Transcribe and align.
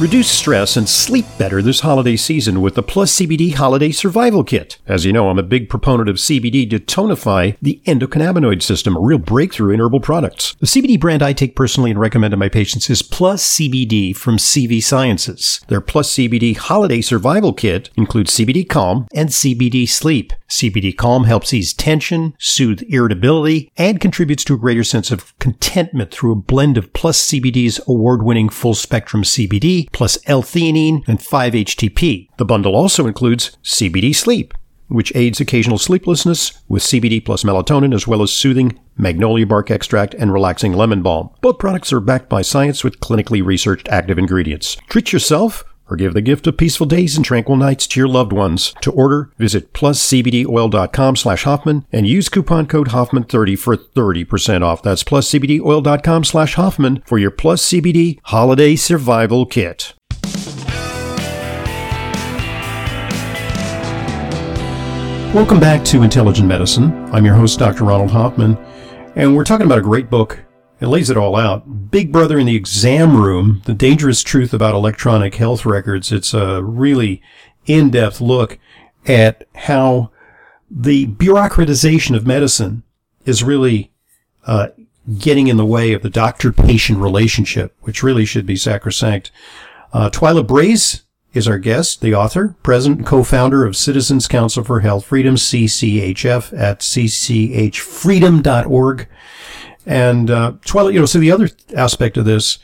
Reduce 0.00 0.30
stress 0.30 0.78
and 0.78 0.88
sleep 0.88 1.26
better 1.38 1.60
this 1.60 1.80
holiday 1.80 2.16
season 2.16 2.62
with 2.62 2.74
the 2.74 2.82
Plus 2.82 3.14
CBD 3.16 3.52
Holiday 3.52 3.90
Survival 3.90 4.42
Kit. 4.42 4.78
As 4.86 5.04
you 5.04 5.12
know, 5.12 5.28
I'm 5.28 5.38
a 5.38 5.42
big 5.42 5.68
proponent 5.68 6.08
of 6.08 6.16
CBD 6.16 6.70
to 6.70 6.80
tonify 6.80 7.54
the 7.60 7.82
endocannabinoid 7.84 8.62
system, 8.62 8.96
a 8.96 9.00
real 9.00 9.18
breakthrough 9.18 9.74
in 9.74 9.80
herbal 9.80 10.00
products. 10.00 10.54
The 10.54 10.64
CBD 10.64 10.98
brand 10.98 11.22
I 11.22 11.34
take 11.34 11.54
personally 11.54 11.90
and 11.90 12.00
recommend 12.00 12.30
to 12.30 12.38
my 12.38 12.48
patients 12.48 12.88
is 12.88 13.02
Plus 13.02 13.46
CBD 13.46 14.16
from 14.16 14.38
CV 14.38 14.82
Sciences. 14.82 15.60
Their 15.68 15.82
Plus 15.82 16.14
CBD 16.14 16.56
Holiday 16.56 17.02
Survival 17.02 17.52
Kit 17.52 17.90
includes 17.94 18.34
CBD 18.34 18.66
Calm 18.66 19.06
and 19.12 19.28
CBD 19.28 19.86
Sleep. 19.86 20.32
CBD 20.48 20.96
Calm 20.96 21.24
helps 21.24 21.52
ease 21.52 21.74
tension, 21.74 22.34
soothe 22.38 22.82
irritability, 22.88 23.70
and 23.76 24.00
contributes 24.00 24.44
to 24.44 24.54
a 24.54 24.58
greater 24.58 24.82
sense 24.82 25.10
of 25.10 25.38
contentment 25.38 26.10
through 26.10 26.32
a 26.32 26.36
blend 26.36 26.78
of 26.78 26.92
Plus 26.94 27.20
CBD's 27.30 27.80
award-winning 27.86 28.48
full 28.48 28.74
spectrum 28.74 29.22
CBD 29.22 29.89
plus 29.92 30.18
L-theanine 30.26 31.06
and 31.06 31.18
5-HTP. 31.18 32.28
The 32.36 32.44
bundle 32.44 32.76
also 32.76 33.06
includes 33.06 33.56
CBD 33.64 34.14
Sleep, 34.14 34.54
which 34.88 35.14
aids 35.14 35.40
occasional 35.40 35.78
sleeplessness 35.78 36.60
with 36.68 36.82
CBD 36.82 37.24
plus 37.24 37.44
melatonin 37.44 37.94
as 37.94 38.06
well 38.06 38.22
as 38.22 38.32
soothing 38.32 38.78
magnolia 38.96 39.46
bark 39.46 39.70
extract 39.70 40.14
and 40.14 40.32
relaxing 40.32 40.72
lemon 40.72 41.02
balm. 41.02 41.30
Both 41.40 41.58
products 41.58 41.92
are 41.92 42.00
backed 42.00 42.28
by 42.28 42.42
science 42.42 42.84
with 42.84 43.00
clinically 43.00 43.44
researched 43.44 43.88
active 43.88 44.18
ingredients. 44.18 44.76
Treat 44.88 45.12
yourself 45.12 45.64
or 45.90 45.96
give 45.96 46.14
the 46.14 46.22
gift 46.22 46.46
of 46.46 46.56
peaceful 46.56 46.86
days 46.86 47.16
and 47.16 47.24
tranquil 47.24 47.56
nights 47.56 47.86
to 47.88 48.00
your 48.00 48.08
loved 48.08 48.32
ones. 48.32 48.72
To 48.82 48.92
order, 48.92 49.30
visit 49.38 49.72
pluscbdoil.com 49.72 51.16
slash 51.16 51.44
Hoffman 51.44 51.84
and 51.92 52.06
use 52.06 52.28
coupon 52.28 52.66
code 52.66 52.88
Hoffman30 52.88 53.58
for 53.58 53.76
30% 53.76 54.62
off. 54.62 54.82
That's 54.82 55.04
pluscbdoil.com 55.04 56.24
slash 56.24 56.54
Hoffman 56.54 57.02
for 57.06 57.18
your 57.18 57.30
Plus 57.30 57.66
CBD 57.66 58.20
Holiday 58.24 58.76
Survival 58.76 59.46
Kit. 59.46 59.94
Welcome 65.34 65.60
back 65.60 65.84
to 65.84 66.02
Intelligent 66.02 66.48
Medicine. 66.48 66.92
I'm 67.14 67.24
your 67.24 67.36
host, 67.36 67.60
Dr. 67.60 67.84
Ronald 67.84 68.10
Hoffman, 68.10 68.56
and 69.14 69.36
we're 69.36 69.44
talking 69.44 69.64
about 69.64 69.78
a 69.78 69.82
great 69.82 70.10
book 70.10 70.40
it 70.80 70.86
lays 70.86 71.10
it 71.10 71.16
all 71.16 71.36
out. 71.36 71.90
Big 71.90 72.10
Brother 72.10 72.38
in 72.38 72.46
the 72.46 72.56
Exam 72.56 73.16
Room, 73.16 73.62
The 73.66 73.74
Dangerous 73.74 74.22
Truth 74.22 74.54
About 74.54 74.74
Electronic 74.74 75.34
Health 75.34 75.66
Records. 75.66 76.10
It's 76.10 76.32
a 76.32 76.62
really 76.62 77.22
in-depth 77.66 78.20
look 78.20 78.58
at 79.06 79.46
how 79.54 80.10
the 80.70 81.06
bureaucratization 81.06 82.16
of 82.16 82.26
medicine 82.26 82.82
is 83.26 83.44
really 83.44 83.92
uh, 84.46 84.68
getting 85.18 85.48
in 85.48 85.56
the 85.56 85.66
way 85.66 85.92
of 85.92 86.02
the 86.02 86.10
doctor-patient 86.10 86.98
relationship, 86.98 87.76
which 87.80 88.02
really 88.02 88.24
should 88.24 88.46
be 88.46 88.56
sacrosanct. 88.56 89.30
Uh, 89.92 90.08
Twila 90.08 90.46
Brase 90.46 91.02
is 91.32 91.46
our 91.46 91.58
guest, 91.58 92.00
the 92.00 92.12
author, 92.14 92.56
president 92.62 93.00
and 93.00 93.06
co-founder 93.06 93.66
of 93.66 93.76
Citizens 93.76 94.26
Council 94.26 94.64
for 94.64 94.80
Health 94.80 95.04
Freedom, 95.06 95.36
CCHF, 95.36 96.58
at 96.58 96.80
cchfreedom.org. 96.80 99.08
And 99.86 100.30
uh, 100.30 100.52
Twila, 100.60 100.92
you 100.92 101.00
know, 101.00 101.06
so 101.06 101.18
the 101.18 101.32
other 101.32 101.48
aspect 101.76 102.16
of 102.16 102.24
this 102.24 102.58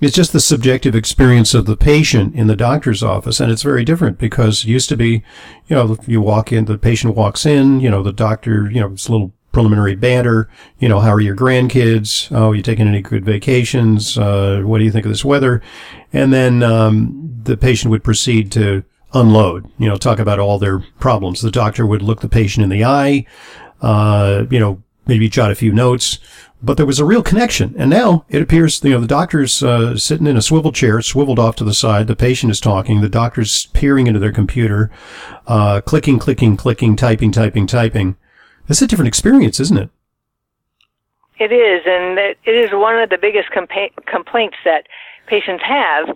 is 0.00 0.12
just 0.12 0.32
the 0.32 0.40
subjective 0.40 0.94
experience 0.94 1.54
of 1.54 1.64
the 1.66 1.76
patient 1.76 2.34
in 2.34 2.48
the 2.48 2.56
doctor's 2.56 3.02
office, 3.02 3.40
and 3.40 3.50
it's 3.50 3.62
very 3.62 3.84
different 3.84 4.18
because 4.18 4.64
it 4.64 4.68
used 4.68 4.88
to 4.90 4.96
be, 4.96 5.22
you 5.68 5.76
know, 5.76 5.96
you 6.06 6.20
walk 6.20 6.52
in, 6.52 6.66
the 6.66 6.76
patient 6.76 7.14
walks 7.14 7.46
in, 7.46 7.80
you 7.80 7.88
know, 7.88 8.02
the 8.02 8.12
doctor, 8.12 8.70
you 8.70 8.80
know, 8.80 8.92
it's 8.92 9.08
a 9.08 9.12
little 9.12 9.32
preliminary 9.52 9.96
banter. 9.96 10.50
You 10.80 10.88
know, 10.90 11.00
how 11.00 11.14
are 11.14 11.20
your 11.20 11.34
grandkids? 11.34 12.30
Oh, 12.30 12.52
you 12.52 12.60
taking 12.60 12.86
any 12.86 13.00
good 13.00 13.24
vacations? 13.24 14.18
Uh, 14.18 14.60
what 14.62 14.76
do 14.76 14.84
you 14.84 14.90
think 14.90 15.06
of 15.06 15.10
this 15.10 15.24
weather? 15.24 15.62
And 16.12 16.30
then 16.30 16.62
um, 16.62 17.40
the 17.42 17.56
patient 17.56 17.90
would 17.90 18.04
proceed 18.04 18.52
to 18.52 18.84
unload. 19.14 19.72
You 19.78 19.88
know, 19.88 19.96
talk 19.96 20.18
about 20.18 20.38
all 20.38 20.58
their 20.58 20.80
problems. 21.00 21.40
The 21.40 21.50
doctor 21.50 21.86
would 21.86 22.02
look 22.02 22.20
the 22.20 22.28
patient 22.28 22.64
in 22.64 22.68
the 22.68 22.84
eye. 22.84 23.24
Uh, 23.80 24.44
you 24.50 24.60
know, 24.60 24.82
maybe 25.06 25.28
jot 25.28 25.50
a 25.50 25.54
few 25.54 25.72
notes 25.72 26.18
but 26.62 26.76
there 26.76 26.86
was 26.86 26.98
a 26.98 27.04
real 27.04 27.22
connection. 27.22 27.74
And 27.78 27.90
now 27.90 28.24
it 28.28 28.42
appears, 28.42 28.82
you 28.82 28.90
know, 28.90 29.00
the 29.00 29.06
doctor's 29.06 29.62
uh, 29.62 29.96
sitting 29.96 30.26
in 30.26 30.36
a 30.36 30.42
swivel 30.42 30.72
chair, 30.72 31.00
swiveled 31.02 31.38
off 31.38 31.56
to 31.56 31.64
the 31.64 31.74
side. 31.74 32.06
The 32.06 32.16
patient 32.16 32.50
is 32.50 32.60
talking. 32.60 33.00
The 33.00 33.08
doctor's 33.08 33.66
peering 33.66 34.06
into 34.06 34.20
their 34.20 34.32
computer, 34.32 34.90
uh, 35.46 35.80
clicking, 35.82 36.18
clicking, 36.18 36.56
clicking, 36.56 36.96
typing, 36.96 37.30
typing, 37.30 37.66
typing. 37.66 38.16
It's 38.68 38.82
a 38.82 38.86
different 38.86 39.08
experience, 39.08 39.60
isn't 39.60 39.76
it? 39.76 39.90
It 41.38 41.52
is, 41.52 41.82
and 41.86 42.18
it 42.18 42.38
is 42.46 42.70
one 42.72 42.98
of 42.98 43.10
the 43.10 43.18
biggest 43.18 43.50
compa- 43.50 43.94
complaints 44.06 44.56
that 44.64 44.86
patients 45.26 45.62
have, 45.62 46.08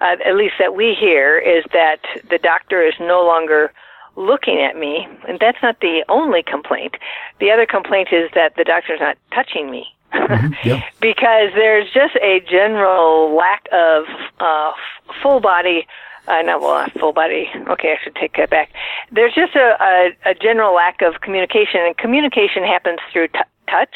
uh, 0.00 0.16
at 0.24 0.34
least 0.34 0.54
that 0.58 0.74
we 0.74 0.94
hear, 0.94 1.38
is 1.38 1.62
that 1.74 2.00
the 2.30 2.38
doctor 2.38 2.82
is 2.82 2.94
no 2.98 3.22
longer 3.24 3.72
looking 4.16 4.60
at 4.60 4.76
me, 4.76 5.06
and 5.28 5.38
that's 5.40 5.58
not 5.62 5.80
the 5.80 6.04
only 6.08 6.42
complaint. 6.42 6.96
The 7.40 7.50
other 7.50 7.66
complaint 7.66 8.08
is 8.12 8.30
that 8.34 8.56
the 8.56 8.64
doctor's 8.64 9.00
not 9.00 9.16
touching 9.34 9.70
me. 9.70 9.86
mm-hmm. 10.12 10.80
because 11.00 11.50
there's 11.54 11.90
just 11.92 12.16
a 12.16 12.40
general 12.48 13.34
lack 13.34 13.66
of 13.72 14.04
uh, 14.40 14.72
full 15.22 15.40
body 15.40 15.86
uh, 16.28 16.42
not 16.42 16.60
well, 16.60 16.86
full 17.00 17.12
body. 17.12 17.50
Okay, 17.68 17.92
I 17.92 18.02
should 18.02 18.14
take 18.14 18.36
that 18.36 18.50
back. 18.50 18.72
There's 19.10 19.34
just 19.34 19.54
a, 19.56 19.76
a, 19.80 20.30
a 20.30 20.34
general 20.34 20.74
lack 20.74 21.02
of 21.02 21.20
communication, 21.20 21.80
and 21.80 21.96
communication 21.96 22.62
happens 22.62 23.00
through 23.12 23.28
t- 23.28 23.40
touch, 23.68 23.94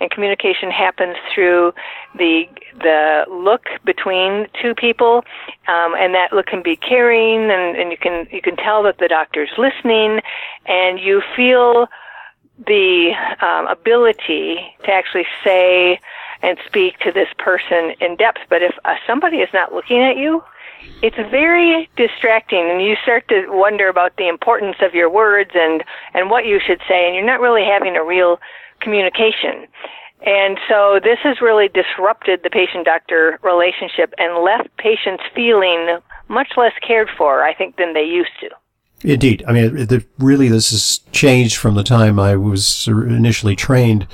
and 0.00 0.10
communication 0.10 0.70
happens 0.70 1.16
through 1.34 1.72
the 2.16 2.44
the 2.78 3.24
look 3.30 3.66
between 3.84 4.48
two 4.60 4.74
people, 4.74 5.24
um, 5.68 5.94
and 5.98 6.14
that 6.14 6.32
look 6.32 6.46
can 6.46 6.62
be 6.62 6.76
caring, 6.76 7.50
and, 7.50 7.76
and 7.76 7.90
you 7.90 7.98
can 7.98 8.26
you 8.30 8.42
can 8.42 8.56
tell 8.56 8.82
that 8.82 8.98
the 8.98 9.08
doctor's 9.08 9.50
listening, 9.58 10.20
and 10.66 10.98
you 10.98 11.22
feel 11.36 11.86
the 12.66 13.12
um, 13.40 13.66
ability 13.66 14.60
to 14.84 14.92
actually 14.92 15.26
say 15.42 15.98
and 16.42 16.58
speak 16.66 16.98
to 16.98 17.12
this 17.12 17.28
person 17.38 17.94
in 18.00 18.16
depth. 18.16 18.40
But 18.48 18.62
if 18.62 18.74
uh, 18.84 18.94
somebody 19.06 19.38
is 19.38 19.48
not 19.52 19.72
looking 19.72 20.02
at 20.02 20.16
you, 20.16 20.42
it's 21.02 21.16
very 21.16 21.88
distracting 21.96 22.70
and 22.70 22.82
you 22.82 22.96
start 23.02 23.26
to 23.28 23.46
wonder 23.48 23.88
about 23.88 24.16
the 24.16 24.28
importance 24.28 24.76
of 24.80 24.94
your 24.94 25.10
words 25.10 25.50
and 25.54 25.84
and 26.14 26.30
what 26.30 26.46
you 26.46 26.60
should 26.64 26.80
say 26.88 27.06
and 27.06 27.14
you're 27.14 27.24
not 27.24 27.40
really 27.40 27.64
having 27.64 27.96
a 27.96 28.04
real 28.04 28.40
communication. 28.82 29.66
And 30.24 30.58
so 30.68 31.00
this 31.02 31.18
has 31.24 31.40
really 31.40 31.68
disrupted 31.68 32.40
the 32.44 32.50
patient 32.50 32.84
doctor 32.84 33.40
relationship 33.42 34.14
and 34.18 34.44
left 34.44 34.68
patients 34.76 35.24
feeling 35.34 35.98
much 36.28 36.52
less 36.56 36.72
cared 36.86 37.08
for, 37.18 37.42
I 37.42 37.54
think, 37.54 37.76
than 37.76 37.92
they 37.92 38.04
used 38.04 38.30
to. 38.40 38.50
Indeed. 39.04 39.44
I 39.48 39.52
mean, 39.52 39.76
it, 39.76 39.90
it, 39.90 40.04
really, 40.18 40.48
this 40.48 40.70
has 40.70 41.00
changed 41.10 41.56
from 41.56 41.74
the 41.74 41.82
time 41.82 42.20
I 42.20 42.36
was 42.36 42.86
initially 42.86 43.56
trained. 43.56 44.06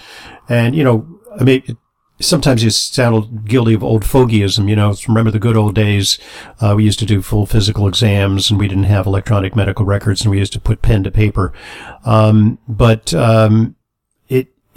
And, 0.48 0.74
you 0.74 0.82
know, 0.82 1.06
I 1.38 1.44
mean, 1.44 1.76
sometimes 2.20 2.64
you 2.64 2.70
sound 2.70 3.46
guilty 3.46 3.74
of 3.74 3.84
old 3.84 4.02
fogeyism. 4.02 4.66
You 4.66 4.76
know, 4.76 4.94
remember 5.06 5.30
the 5.30 5.38
good 5.38 5.58
old 5.58 5.74
days? 5.74 6.18
Uh, 6.58 6.74
we 6.74 6.84
used 6.84 6.98
to 7.00 7.06
do 7.06 7.20
full 7.20 7.44
physical 7.44 7.86
exams 7.86 8.50
and 8.50 8.58
we 8.58 8.66
didn't 8.66 8.84
have 8.84 9.06
electronic 9.06 9.54
medical 9.54 9.84
records 9.84 10.22
and 10.22 10.30
we 10.30 10.38
used 10.38 10.54
to 10.54 10.60
put 10.60 10.80
pen 10.80 11.04
to 11.04 11.10
paper. 11.10 11.52
Um, 12.06 12.58
but, 12.66 13.12
um, 13.12 13.76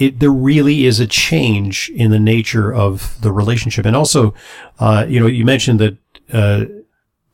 it, 0.01 0.19
there 0.19 0.31
really 0.31 0.85
is 0.85 0.99
a 0.99 1.05
change 1.05 1.91
in 1.95 2.09
the 2.09 2.19
nature 2.19 2.73
of 2.73 3.21
the 3.21 3.31
relationship. 3.31 3.85
And 3.85 3.95
also, 3.95 4.33
uh, 4.79 5.05
you 5.07 5.19
know, 5.19 5.27
you 5.27 5.45
mentioned 5.45 5.79
that, 5.79 5.97
uh, 6.33 6.65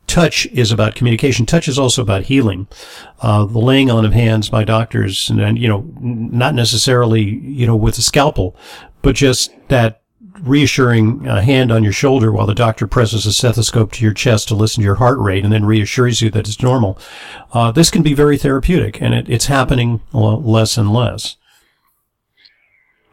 touch 0.07 0.45
is 0.47 0.71
about 0.71 0.95
communication. 0.95 1.45
Touch 1.45 1.67
is 1.67 1.79
also 1.79 2.01
about 2.01 2.23
healing. 2.23 2.67
Uh, 3.21 3.45
the 3.45 3.59
laying 3.59 3.89
on 3.89 4.05
of 4.05 4.13
hands 4.13 4.49
by 4.49 4.63
doctors 4.65 5.29
and, 5.29 5.39
and, 5.39 5.57
you 5.57 5.67
know, 5.67 5.89
not 5.99 6.55
necessarily, 6.55 7.21
you 7.23 7.65
know, 7.65 7.75
with 7.75 7.97
a 7.97 8.01
scalpel, 8.01 8.55
but 9.01 9.15
just 9.15 9.51
that 9.69 10.01
reassuring 10.41 11.27
uh, 11.27 11.41
hand 11.41 11.71
on 11.71 11.83
your 11.83 11.93
shoulder 11.93 12.31
while 12.31 12.45
the 12.45 12.53
doctor 12.53 12.85
presses 12.85 13.25
a 13.25 13.33
stethoscope 13.33 13.91
to 13.93 14.03
your 14.03 14.13
chest 14.13 14.47
to 14.47 14.55
listen 14.55 14.81
to 14.81 14.85
your 14.85 14.95
heart 14.95 15.17
rate 15.19 15.43
and 15.43 15.51
then 15.53 15.65
reassures 15.65 16.21
you 16.21 16.29
that 16.29 16.47
it's 16.47 16.61
normal. 16.61 16.99
Uh, 17.53 17.71
this 17.71 17.89
can 17.89 18.03
be 18.03 18.13
very 18.13 18.37
therapeutic 18.37 19.01
and 19.01 19.13
it, 19.13 19.29
it's 19.29 19.45
happening 19.45 20.01
less 20.13 20.77
and 20.77 20.93
less. 20.93 21.37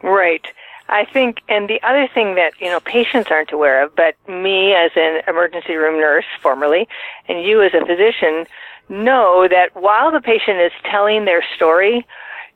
Right. 0.04 0.46
I 0.88 1.06
think, 1.06 1.38
and 1.48 1.66
the 1.68 1.82
other 1.82 2.06
thing 2.12 2.34
that, 2.34 2.52
you 2.60 2.68
know, 2.68 2.78
patients 2.78 3.30
aren't 3.30 3.52
aware 3.52 3.82
of, 3.82 3.96
but 3.96 4.16
me 4.28 4.74
as 4.74 4.90
an 4.96 5.22
emergency 5.26 5.76
room 5.76 5.98
nurse 5.98 6.26
formerly, 6.42 6.86
and 7.26 7.42
you 7.42 7.62
as 7.62 7.72
a 7.72 7.86
physician 7.86 8.44
know 8.90 9.48
that 9.48 9.74
while 9.74 10.12
the 10.12 10.20
patient 10.20 10.60
is 10.60 10.72
telling 10.84 11.24
their 11.24 11.42
story, 11.56 12.06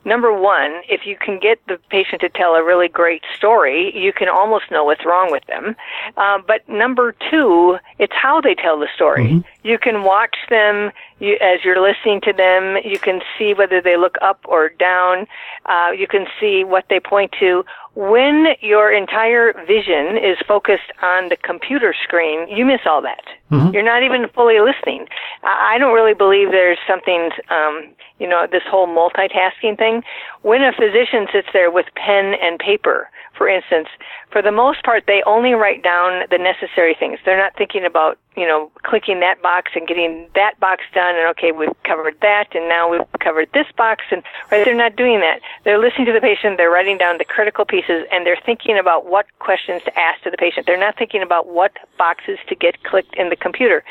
number 0.05 0.31
one, 0.31 0.83
if 0.91 1.07
you 1.07 1.17
can 1.17 1.39
get 1.39 1.59
the 1.69 1.79
patient 1.89 2.21
to 2.21 2.29
tell 2.29 2.55
a 2.55 2.63
really 2.63 2.89
great 2.89 3.23
story, 3.35 3.97
you 3.97 4.13
can 4.13 4.29
almost 4.29 4.71
know 4.71 4.85
what's 4.85 5.07
wrong 5.07 5.33
with 5.33 5.45
them. 5.47 5.75
Uh, 6.19 6.39
but 6.47 6.69
number 6.69 7.15
two, 7.31 7.79
It's 7.99 8.15
how 8.15 8.41
they 8.41 8.55
tell 8.55 8.79
the 8.79 8.89
story. 8.95 9.25
Mm-hmm. 9.27 9.58
You 9.69 9.79
can 9.79 10.03
watch 10.03 10.37
them 10.49 10.91
you, 11.19 11.37
as 11.43 11.65
you're 11.65 11.83
listening 11.83 12.21
to 12.23 12.33
them. 12.33 12.63
You 12.85 12.99
can 12.99 13.21
see 13.37 13.53
whether 13.53 13.81
they 13.83 13.97
look 14.05 14.17
up 14.23 14.41
or 14.49 14.71
down. 14.71 15.27
Uh, 15.67 15.91
you 16.01 16.07
can 16.07 16.25
see 16.41 16.65
what 16.65 16.85
they 16.89 17.01
point 17.01 17.33
to. 17.41 17.65
When 17.95 18.55
your 18.61 18.93
entire 18.93 19.53
vision 19.67 20.17
is 20.17 20.39
focused 20.47 20.91
on 21.03 21.29
the 21.29 21.37
computer 21.37 21.95
screen, 22.05 22.49
you 22.49 22.65
miss 22.65 22.83
all 22.87 23.03
that. 23.03 23.25
Mm-hmm. 23.51 23.75
You're 23.75 23.83
not 23.95 24.03
even 24.03 24.29
fully 24.35 24.61
listening. 24.61 25.07
I 25.43 25.77
don't 25.79 25.95
really 25.95 26.15
believe 26.15 26.51
there's 26.51 26.79
something, 26.87 27.31
um, 27.51 27.75
you 28.19 28.29
know, 28.29 28.47
this 28.51 28.63
whole 28.71 28.87
multitasking 28.87 29.77
thing. 29.77 30.03
When 30.43 30.63
a 30.63 30.73
physician 30.73 31.27
sits 31.33 31.49
there 31.53 31.71
with 31.71 31.87
pen 31.97 32.35
and 32.41 32.59
paper, 32.59 33.11
for 33.37 33.49
instance, 33.49 33.89
for 34.31 34.43
the 34.43 34.53
most 34.53 34.83
part, 34.85 35.05
they 35.07 35.23
only 35.27 35.55
write 35.55 35.83
down 35.83 36.25
the 36.31 36.39
necessary 36.39 36.95
things. 36.99 37.19
They're 37.25 37.39
not 37.39 37.57
thinking 37.57 37.85
about, 37.85 38.19
you 38.39 38.47
know, 38.47 38.71
clicking 38.85 39.19
that 39.19 39.43
box 39.43 39.73
and 39.75 39.89
getting 39.89 40.29
that 40.37 40.59
box 40.61 40.85
done 40.95 41.17
and 41.17 41.27
okay, 41.31 41.51
we've 41.51 41.75
covered 41.83 42.15
that 42.23 42.55
and 42.55 42.69
now 42.69 42.89
we've 42.89 43.01
covered 43.19 43.49
this 43.53 43.67
box 43.77 44.05
and 44.13 44.23
right, 44.53 44.65
they're 44.65 44.77
not 44.77 44.95
doing 44.95 45.19
that. 45.19 45.41
They're 45.65 45.79
listening 45.79 46.07
to 46.07 46.13
the 46.13 46.21
patient, 46.21 46.57
they're 46.57 46.71
writing 46.71 46.99
down 46.99 47.19
the 47.19 47.25
critical 47.25 47.65
pieces 47.65 48.07
and 48.13 48.25
they're 48.25 48.41
thinking 48.47 48.79
about 48.79 49.07
what 49.07 49.27
questions 49.41 49.83
to 49.87 49.99
ask 49.99 50.23
to 50.23 50.31
the 50.31 50.37
patient. 50.37 50.67
They're 50.67 50.79
not 50.79 50.97
thinking 50.97 51.21
about 51.21 51.49
what 51.49 51.73
boxes 51.99 52.39
to 52.49 52.55
get 52.55 52.85
clicked 52.85 53.17
in 53.17 53.29
the 53.29 53.37
computer. 53.37 53.83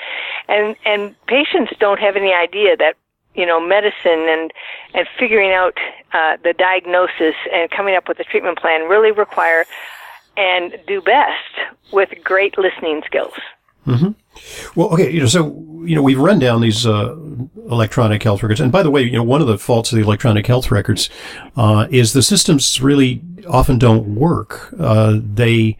And 0.47 0.77
and 0.85 1.13
patients 1.27 1.73
don't 1.77 1.99
have 1.99 2.15
any 2.15 2.33
idea 2.33 2.77
that 2.77 2.95
you 3.35 3.45
know 3.45 3.59
medicine 3.59 4.29
and 4.29 4.53
and 4.93 5.07
figuring 5.19 5.51
out 5.51 5.77
uh, 6.13 6.37
the 6.41 6.53
diagnosis 6.53 7.35
and 7.53 7.69
coming 7.69 7.95
up 7.95 8.07
with 8.07 8.17
a 8.21 8.23
treatment 8.23 8.59
plan 8.59 8.87
really 8.87 9.11
require 9.11 9.65
and 10.37 10.77
do 10.87 11.01
best 11.01 11.53
with 11.91 12.09
great 12.23 12.57
listening 12.57 13.01
skills. 13.05 13.33
Mm-hmm. 13.87 14.79
Well, 14.79 14.89
okay, 14.89 15.09
you 15.11 15.19
know, 15.19 15.25
so 15.25 15.63
you 15.83 15.95
know 15.95 16.01
we've 16.01 16.19
run 16.19 16.39
down 16.39 16.61
these 16.61 16.85
uh, 16.85 17.15
electronic 17.69 18.21
health 18.23 18.43
records, 18.43 18.59
and 18.59 18.71
by 18.71 18.83
the 18.83 18.91
way, 18.91 19.01
you 19.01 19.13
know 19.13 19.23
one 19.23 19.41
of 19.41 19.47
the 19.47 19.57
faults 19.57 19.91
of 19.91 19.97
the 19.97 20.03
electronic 20.03 20.45
health 20.45 20.69
records 20.71 21.09
uh, 21.55 21.87
is 21.89 22.13
the 22.13 22.21
systems 22.21 22.81
really 22.81 23.21
often 23.47 23.79
don't 23.79 24.15
work. 24.15 24.73
Uh, 24.79 25.19
they 25.21 25.77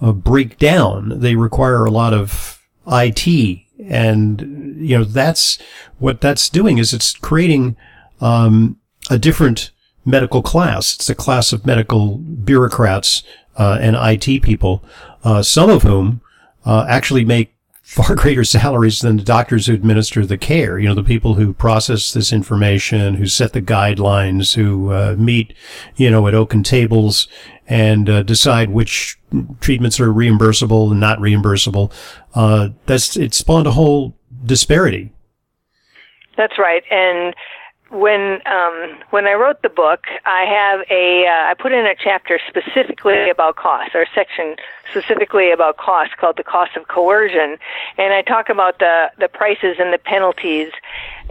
uh, 0.00 0.12
break 0.12 0.58
down. 0.58 1.20
They 1.20 1.36
require 1.36 1.84
a 1.84 1.90
lot 1.90 2.14
of 2.14 2.66
IT 2.86 3.66
and, 3.88 4.76
you 4.78 4.98
know, 4.98 5.04
that's 5.04 5.58
what 5.98 6.20
that's 6.20 6.48
doing 6.48 6.78
is 6.78 6.92
it's 6.92 7.14
creating, 7.14 7.76
um, 8.20 8.78
a 9.08 9.18
different 9.18 9.70
medical 10.04 10.42
class. 10.42 10.94
It's 10.94 11.10
a 11.10 11.14
class 11.14 11.52
of 11.52 11.66
medical 11.66 12.18
bureaucrats, 12.18 13.22
uh, 13.56 13.78
and 13.80 13.96
IT 13.96 14.42
people, 14.42 14.84
uh, 15.24 15.42
some 15.42 15.70
of 15.70 15.82
whom, 15.82 16.20
uh, 16.64 16.86
actually 16.88 17.24
make 17.24 17.54
far 17.82 18.14
greater 18.16 18.44
salaries 18.44 19.00
than 19.00 19.16
the 19.16 19.24
doctors 19.24 19.66
who 19.66 19.74
administer 19.74 20.24
the 20.24 20.38
care. 20.38 20.78
You 20.78 20.88
know, 20.88 20.94
the 20.94 21.02
people 21.02 21.34
who 21.34 21.52
process 21.52 22.12
this 22.12 22.32
information, 22.32 23.14
who 23.14 23.26
set 23.26 23.52
the 23.52 23.62
guidelines, 23.62 24.54
who 24.54 24.92
uh, 24.92 25.16
meet, 25.18 25.54
you 25.96 26.10
know, 26.10 26.26
at 26.28 26.34
oaken 26.34 26.62
tables 26.62 27.28
and 27.66 28.08
uh, 28.08 28.22
decide 28.22 28.70
which 28.70 29.18
treatments 29.60 30.00
are 30.00 30.12
reimbursable 30.12 30.90
and 30.90 31.00
not 31.00 31.18
reimbursable. 31.18 31.92
Uh, 32.34 32.70
that's 32.86 33.16
it 33.16 33.34
spawned 33.34 33.66
a 33.66 33.72
whole 33.72 34.16
disparity. 34.44 35.12
That's 36.36 36.58
right, 36.58 36.82
and 36.90 37.34
when 37.90 38.40
um, 38.46 38.98
when 39.10 39.26
I 39.26 39.34
wrote 39.34 39.62
the 39.62 39.68
book, 39.68 40.06
I 40.24 40.44
have 40.44 40.80
a 40.90 41.26
uh, 41.26 41.50
I 41.50 41.54
put 41.54 41.72
in 41.72 41.86
a 41.86 41.94
chapter 41.94 42.40
specifically 42.48 43.28
about 43.28 43.56
cost, 43.56 43.94
or 43.94 44.02
a 44.02 44.06
section 44.14 44.56
specifically 44.90 45.50
about 45.50 45.76
cost 45.76 46.16
called 46.16 46.36
the 46.36 46.44
cost 46.44 46.76
of 46.76 46.88
coercion, 46.88 47.58
and 47.98 48.14
I 48.14 48.22
talk 48.22 48.48
about 48.48 48.78
the 48.78 49.10
the 49.18 49.28
prices 49.28 49.76
and 49.80 49.92
the 49.92 49.98
penalties, 49.98 50.70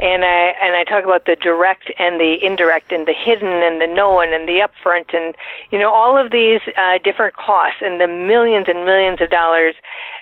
and 0.02 0.24
I 0.24 0.56
and 0.62 0.76
I 0.76 0.84
talk 0.84 1.04
about 1.04 1.26
the 1.26 1.36
direct 1.36 1.92
and 2.00 2.20
the 2.20 2.38
indirect 2.42 2.92
and 2.92 3.08
the 3.08 3.14
hidden 3.14 3.50
and 3.50 3.82
the 3.82 3.88
known 3.88 4.34
and 4.34 4.48
the 4.48 4.66
upfront 4.66 5.14
and 5.14 5.36
you 5.72 5.80
know 5.80 5.92
all 5.92 6.18
of 6.18 6.32
these 6.32 6.62
uh, 6.78 7.00
different 7.04 7.36
costs 7.36 7.82
and 7.82 8.00
the 8.00 8.08
millions 8.08 8.68
and 8.68 8.86
millions 8.86 9.22
of 9.22 9.30
dollars 9.30 9.76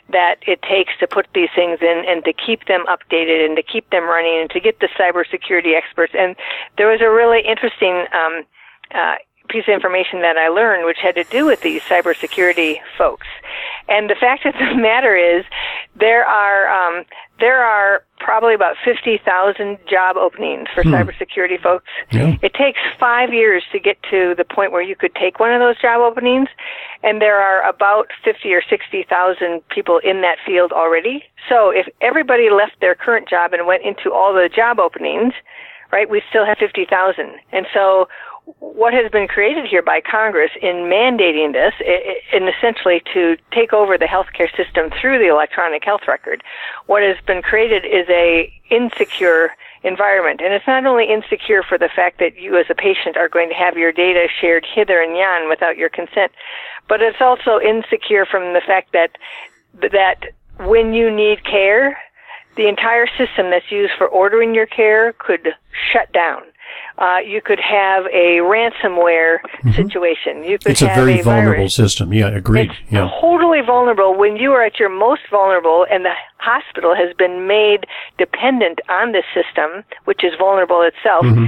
that 0.09 0.37
it 0.47 0.61
takes 0.61 0.93
to 0.99 1.07
put 1.07 1.27
these 1.33 1.49
things 1.55 1.79
in 1.81 2.03
and 2.07 2.23
to 2.23 2.33
keep 2.33 2.65
them 2.65 2.85
updated 2.87 3.45
and 3.45 3.55
to 3.57 3.63
keep 3.63 3.89
them 3.89 4.05
running 4.05 4.41
and 4.41 4.49
to 4.49 4.59
get 4.59 4.79
the 4.79 4.87
cybersecurity 4.97 5.75
experts. 5.75 6.13
And 6.17 6.35
there 6.77 6.87
was 6.87 7.01
a 7.01 7.09
really 7.09 7.41
interesting 7.41 8.05
um, 8.13 8.43
uh, 8.95 9.15
piece 9.49 9.63
of 9.67 9.73
information 9.73 10.21
that 10.21 10.37
I 10.37 10.49
learned, 10.49 10.85
which 10.85 10.97
had 11.01 11.15
to 11.15 11.23
do 11.25 11.45
with 11.45 11.61
these 11.61 11.81
cybersecurity 11.83 12.77
folks. 12.97 13.27
And 13.87 14.09
the 14.09 14.15
fact 14.15 14.45
of 14.45 14.53
the 14.53 14.75
matter 14.75 15.15
is, 15.15 15.45
there 15.99 16.25
are 16.25 16.67
um, 16.67 17.03
there 17.39 17.63
are 17.63 18.03
probably 18.19 18.53
about 18.53 18.75
fifty 18.83 19.19
thousand 19.23 19.77
job 19.89 20.17
openings 20.17 20.67
for 20.73 20.83
hmm. 20.83 20.93
cybersecurity 20.93 21.61
folks. 21.61 21.85
Yeah. 22.11 22.35
It 22.41 22.53
takes 22.53 22.79
five 22.99 23.33
years 23.33 23.63
to 23.71 23.79
get 23.79 23.97
to 24.11 24.35
the 24.37 24.43
point 24.43 24.71
where 24.71 24.81
you 24.81 24.95
could 24.95 25.15
take 25.15 25.39
one 25.39 25.53
of 25.53 25.59
those 25.59 25.79
job 25.81 26.01
openings, 26.01 26.49
and 27.03 27.21
there 27.21 27.37
are 27.39 27.67
about 27.67 28.07
fifty 28.23 28.53
or 28.53 28.61
sixty 28.69 29.05
thousand 29.09 29.67
people 29.69 29.99
in 30.03 30.21
that 30.21 30.37
field 30.45 30.71
already. 30.71 31.23
So 31.49 31.69
if 31.69 31.87
everybody 32.01 32.49
left 32.49 32.79
their 32.81 32.95
current 32.95 33.29
job 33.29 33.53
and 33.53 33.65
went 33.65 33.83
into 33.83 34.11
all 34.13 34.33
the 34.33 34.49
job 34.53 34.79
openings, 34.79 35.33
right, 35.91 36.09
we 36.09 36.21
still 36.29 36.45
have 36.45 36.57
fifty 36.57 36.85
thousand. 36.89 37.39
And 37.51 37.65
so 37.73 38.07
what 38.59 38.93
has 38.93 39.11
been 39.11 39.27
created 39.27 39.65
here 39.65 39.81
by 39.81 39.99
Congress 39.99 40.51
in 40.61 40.87
mandating 40.87 41.51
this, 41.51 41.73
and 42.31 42.47
essentially 42.47 43.01
to 43.13 43.35
take 43.51 43.73
over 43.73 43.97
the 43.97 44.05
healthcare 44.05 44.49
system 44.55 44.89
through 45.01 45.19
the 45.19 45.27
electronic 45.27 45.83
health 45.83 46.07
record, 46.07 46.41
what 46.85 47.03
has 47.03 47.17
been 47.25 47.41
created 47.41 47.83
is 47.83 48.07
a 48.09 48.51
insecure 48.69 49.53
environment. 49.83 50.39
And 50.41 50.53
it's 50.53 50.65
not 50.65 50.85
only 50.85 51.11
insecure 51.11 51.61
for 51.61 51.77
the 51.77 51.89
fact 51.93 52.19
that 52.19 52.39
you 52.39 52.57
as 52.57 52.67
a 52.69 52.75
patient 52.75 53.17
are 53.17 53.27
going 53.27 53.49
to 53.49 53.55
have 53.55 53.77
your 53.77 53.91
data 53.91 54.27
shared 54.39 54.65
hither 54.65 55.01
and 55.01 55.17
yon 55.17 55.49
without 55.49 55.77
your 55.77 55.89
consent, 55.89 56.31
but 56.87 57.01
it's 57.01 57.19
also 57.19 57.59
insecure 57.59 58.25
from 58.25 58.53
the 58.53 58.61
fact 58.65 58.93
that 58.93 59.11
that 59.91 60.23
when 60.59 60.93
you 60.93 61.11
need 61.11 61.43
care, 61.43 61.99
the 62.55 62.67
entire 62.67 63.07
system 63.17 63.51
that's 63.51 63.71
used 63.71 63.93
for 63.97 64.07
ordering 64.07 64.55
your 64.55 64.65
care 64.65 65.13
could 65.13 65.53
shut 65.91 66.11
down 66.13 66.41
uh, 66.97 67.17
you 67.25 67.41
could 67.41 67.59
have 67.59 68.05
a 68.07 68.39
ransomware 68.41 69.39
mm-hmm. 69.39 69.71
situation. 69.71 70.43
You 70.43 70.57
could 70.57 70.71
it's 70.71 70.81
a 70.81 70.87
very 70.87 71.19
a 71.19 71.23
vulnerable 71.23 71.57
virus. 71.57 71.75
system. 71.75 72.13
Yeah, 72.13 72.29
agreed. 72.29 72.71
It's 72.71 72.79
yeah. 72.91 73.09
totally 73.21 73.61
vulnerable 73.61 74.17
when 74.17 74.37
you 74.37 74.51
are 74.53 74.63
at 74.63 74.79
your 74.79 74.89
most 74.89 75.21
vulnerable, 75.29 75.85
and 75.91 76.05
the 76.05 76.13
hospital 76.37 76.95
has 76.95 77.15
been 77.15 77.47
made 77.47 77.85
dependent 78.17 78.79
on 78.89 79.11
this 79.11 79.25
system, 79.33 79.83
which 80.05 80.23
is 80.23 80.33
vulnerable 80.37 80.81
itself. 80.81 81.25
Mm-hmm. 81.25 81.45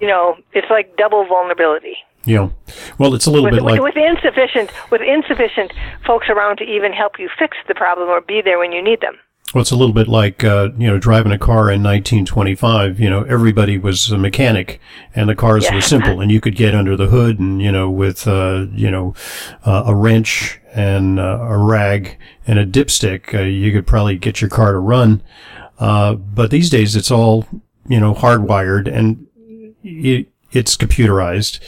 You 0.00 0.08
know, 0.08 0.36
it's 0.52 0.68
like 0.68 0.96
double 0.96 1.24
vulnerability. 1.26 1.96
Yeah. 2.24 2.50
Well, 2.98 3.14
it's 3.14 3.26
a 3.26 3.30
little 3.30 3.44
with, 3.44 3.54
bit 3.54 3.64
with, 3.64 3.72
like 3.72 3.82
with 3.82 3.96
insufficient 3.96 4.70
with 4.90 5.00
insufficient 5.00 5.72
folks 6.06 6.28
around 6.28 6.58
to 6.58 6.64
even 6.64 6.92
help 6.92 7.18
you 7.18 7.28
fix 7.38 7.56
the 7.66 7.74
problem 7.74 8.08
or 8.08 8.20
be 8.20 8.42
there 8.42 8.58
when 8.58 8.72
you 8.72 8.82
need 8.82 9.00
them. 9.00 9.16
Well, 9.52 9.60
it's 9.60 9.70
a 9.70 9.76
little 9.76 9.92
bit 9.92 10.08
like, 10.08 10.42
uh, 10.44 10.70
you 10.78 10.86
know, 10.86 10.98
driving 10.98 11.32
a 11.32 11.38
car 11.38 11.70
in 11.70 11.82
1925. 11.82 12.98
You 12.98 13.10
know, 13.10 13.22
everybody 13.24 13.76
was 13.76 14.10
a 14.10 14.16
mechanic 14.16 14.80
and 15.14 15.28
the 15.28 15.34
cars 15.34 15.64
yeah. 15.64 15.74
were 15.74 15.82
simple 15.82 16.20
and 16.20 16.30
you 16.30 16.40
could 16.40 16.56
get 16.56 16.74
under 16.74 16.96
the 16.96 17.08
hood 17.08 17.38
and, 17.38 17.60
you 17.60 17.70
know, 17.70 17.90
with, 17.90 18.26
uh, 18.26 18.66
you 18.72 18.90
know, 18.90 19.14
uh, 19.66 19.84
a 19.86 19.94
wrench 19.94 20.58
and 20.72 21.20
uh, 21.20 21.38
a 21.42 21.58
rag 21.58 22.16
and 22.46 22.58
a 22.58 22.64
dipstick, 22.64 23.34
uh, 23.34 23.42
you 23.42 23.72
could 23.72 23.86
probably 23.86 24.16
get 24.16 24.40
your 24.40 24.48
car 24.48 24.72
to 24.72 24.78
run. 24.78 25.22
Uh, 25.78 26.14
but 26.14 26.50
these 26.50 26.70
days 26.70 26.96
it's 26.96 27.10
all, 27.10 27.46
you 27.86 28.00
know, 28.00 28.14
hardwired 28.14 28.90
and 28.90 29.26
it, 29.82 30.28
it's 30.52 30.76
computerized 30.78 31.60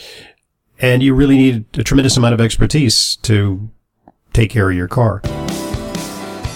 and 0.79 1.03
you 1.03 1.13
really 1.13 1.37
need 1.37 1.65
a 1.77 1.83
tremendous 1.83 2.17
amount 2.17 2.33
of 2.33 2.41
expertise 2.41 3.17
to 3.17 3.69
take 4.33 4.49
care 4.49 4.71
of 4.71 4.75
your 4.75 4.87
car. 4.87 5.21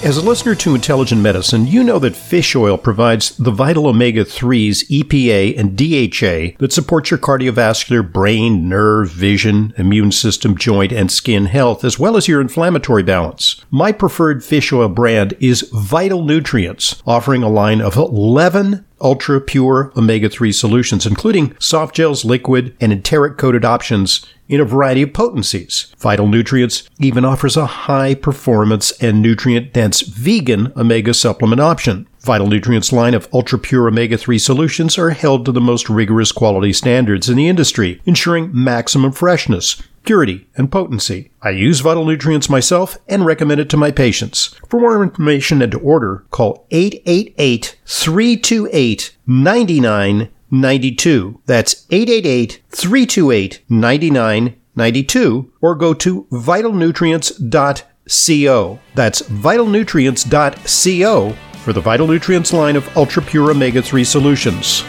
As 0.01 0.15
a 0.15 0.21
listener 0.21 0.55
to 0.55 0.75
Intelligent 0.75 1.21
Medicine, 1.21 1.67
you 1.67 1.83
know 1.83 1.99
that 1.99 2.15
fish 2.15 2.55
oil 2.55 2.77
provides 2.77 3.35
the 3.35 3.51
vital 3.51 3.85
omega 3.85 4.23
3s, 4.23 4.87
EPA, 4.87 5.59
and 5.59 5.75
DHA 5.77 6.57
that 6.59 6.71
support 6.71 7.11
your 7.11 7.17
cardiovascular, 7.17 8.09
brain, 8.09 8.69
nerve, 8.69 9.11
vision, 9.11 9.73
immune 9.77 10.13
system, 10.13 10.57
joint, 10.57 10.93
and 10.93 11.11
skin 11.11 11.47
health, 11.47 11.83
as 11.83 11.99
well 11.99 12.15
as 12.15 12.29
your 12.29 12.39
inflammatory 12.39 13.03
balance. 13.03 13.65
My 13.71 13.91
preferred 13.91 14.41
fish 14.41 14.71
oil 14.71 14.87
brand 14.87 15.35
is 15.41 15.69
Vital 15.73 16.23
Nutrients, 16.23 17.03
offering 17.05 17.43
a 17.43 17.49
line 17.49 17.81
of 17.81 17.97
11 17.97 18.85
ultra 19.01 19.41
pure 19.41 19.91
omega 19.97 20.29
3 20.29 20.53
solutions, 20.53 21.05
including 21.05 21.57
soft 21.59 21.95
gels, 21.95 22.23
liquid, 22.23 22.73
and 22.79 22.93
enteric 22.93 23.37
coated 23.37 23.65
options 23.65 24.25
in 24.49 24.59
a 24.59 24.65
variety 24.65 25.03
of 25.03 25.13
potencies. 25.13 25.93
Vital 25.99 26.27
Nutrients 26.27 26.89
even 26.99 27.23
offers 27.23 27.55
a 27.55 27.65
high 27.65 28.15
performance 28.15 28.91
and 29.01 29.21
nutrient 29.21 29.71
dense 29.71 30.01
vegan 30.01 30.73
omega 30.75 31.13
supplement 31.13 31.61
option. 31.61 32.07
Vital 32.21 32.47
Nutrients 32.47 32.91
line 32.91 33.13
of 33.13 33.29
ultra 33.33 33.57
pure 33.57 33.87
omega 33.87 34.17
3 34.17 34.37
solutions 34.37 34.97
are 34.97 35.11
held 35.11 35.45
to 35.45 35.53
the 35.53 35.61
most 35.61 35.89
rigorous 35.89 36.33
quality 36.33 36.73
standards 36.73 37.29
in 37.29 37.37
the 37.37 37.47
industry, 37.47 38.01
ensuring 38.05 38.49
maximum 38.51 39.11
freshness, 39.11 39.81
purity, 40.03 40.47
and 40.57 40.71
potency. 40.71 41.31
I 41.41 41.51
use 41.51 41.79
Vital 41.79 42.05
Nutrients 42.05 42.49
myself 42.49 42.97
and 43.07 43.25
recommend 43.25 43.61
it 43.61 43.69
to 43.69 43.77
my 43.77 43.91
patients. 43.91 44.55
For 44.67 44.79
more 44.79 45.01
information 45.01 45.61
and 45.61 45.71
to 45.71 45.79
order, 45.79 46.25
call 46.31 46.65
888 46.71 47.77
328 47.85 49.15
9992. 50.51 51.41
That's 51.45 51.85
888 51.89 52.61
328 52.69 53.63
9992 53.69 55.53
or 55.61 55.75
go 55.75 55.93
to 55.93 56.27
vitalnutrients.co. 56.31 58.79
That's 58.95 59.21
vitalnutrients.co 59.21 61.35
for 61.63 61.73
the 61.73 61.81
Vital 61.81 62.07
Nutrients 62.07 62.53
line 62.53 62.75
of 62.75 62.97
ultra 62.97 63.21
pure 63.21 63.51
omega 63.51 63.81
3 63.81 64.03
solutions. 64.03 64.83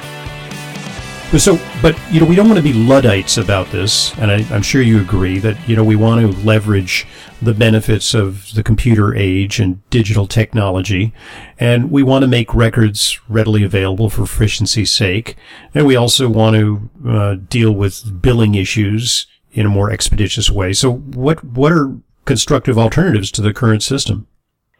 So, 1.38 1.60
but 1.80 1.96
you 2.10 2.18
know, 2.18 2.26
we 2.26 2.34
don't 2.34 2.48
want 2.48 2.56
to 2.56 2.62
be 2.62 2.72
luddites 2.72 3.38
about 3.38 3.68
this, 3.68 4.12
and 4.18 4.32
I, 4.32 4.40
am 4.52 4.62
sure 4.62 4.82
you 4.82 5.00
agree 5.00 5.38
that 5.38 5.56
you 5.68 5.76
know 5.76 5.84
we 5.84 5.94
want 5.94 6.20
to 6.20 6.40
leverage 6.40 7.06
the 7.40 7.54
benefits 7.54 8.14
of 8.14 8.52
the 8.54 8.64
computer 8.64 9.14
age 9.14 9.60
and 9.60 9.88
digital 9.90 10.26
technology, 10.26 11.14
and 11.56 11.92
we 11.92 12.02
want 12.02 12.24
to 12.24 12.26
make 12.26 12.52
records 12.52 13.20
readily 13.28 13.62
available 13.62 14.10
for 14.10 14.24
efficiency's 14.24 14.92
sake, 14.92 15.36
and 15.72 15.86
we 15.86 15.94
also 15.94 16.28
want 16.28 16.56
to 16.56 16.90
uh, 17.08 17.34
deal 17.48 17.70
with 17.70 18.20
billing 18.20 18.56
issues 18.56 19.28
in 19.52 19.66
a 19.66 19.70
more 19.70 19.88
expeditious 19.88 20.50
way. 20.50 20.72
So, 20.72 20.92
what 20.92 21.44
what 21.44 21.70
are 21.70 21.96
constructive 22.24 22.76
alternatives 22.76 23.30
to 23.30 23.40
the 23.40 23.54
current 23.54 23.84
system? 23.84 24.26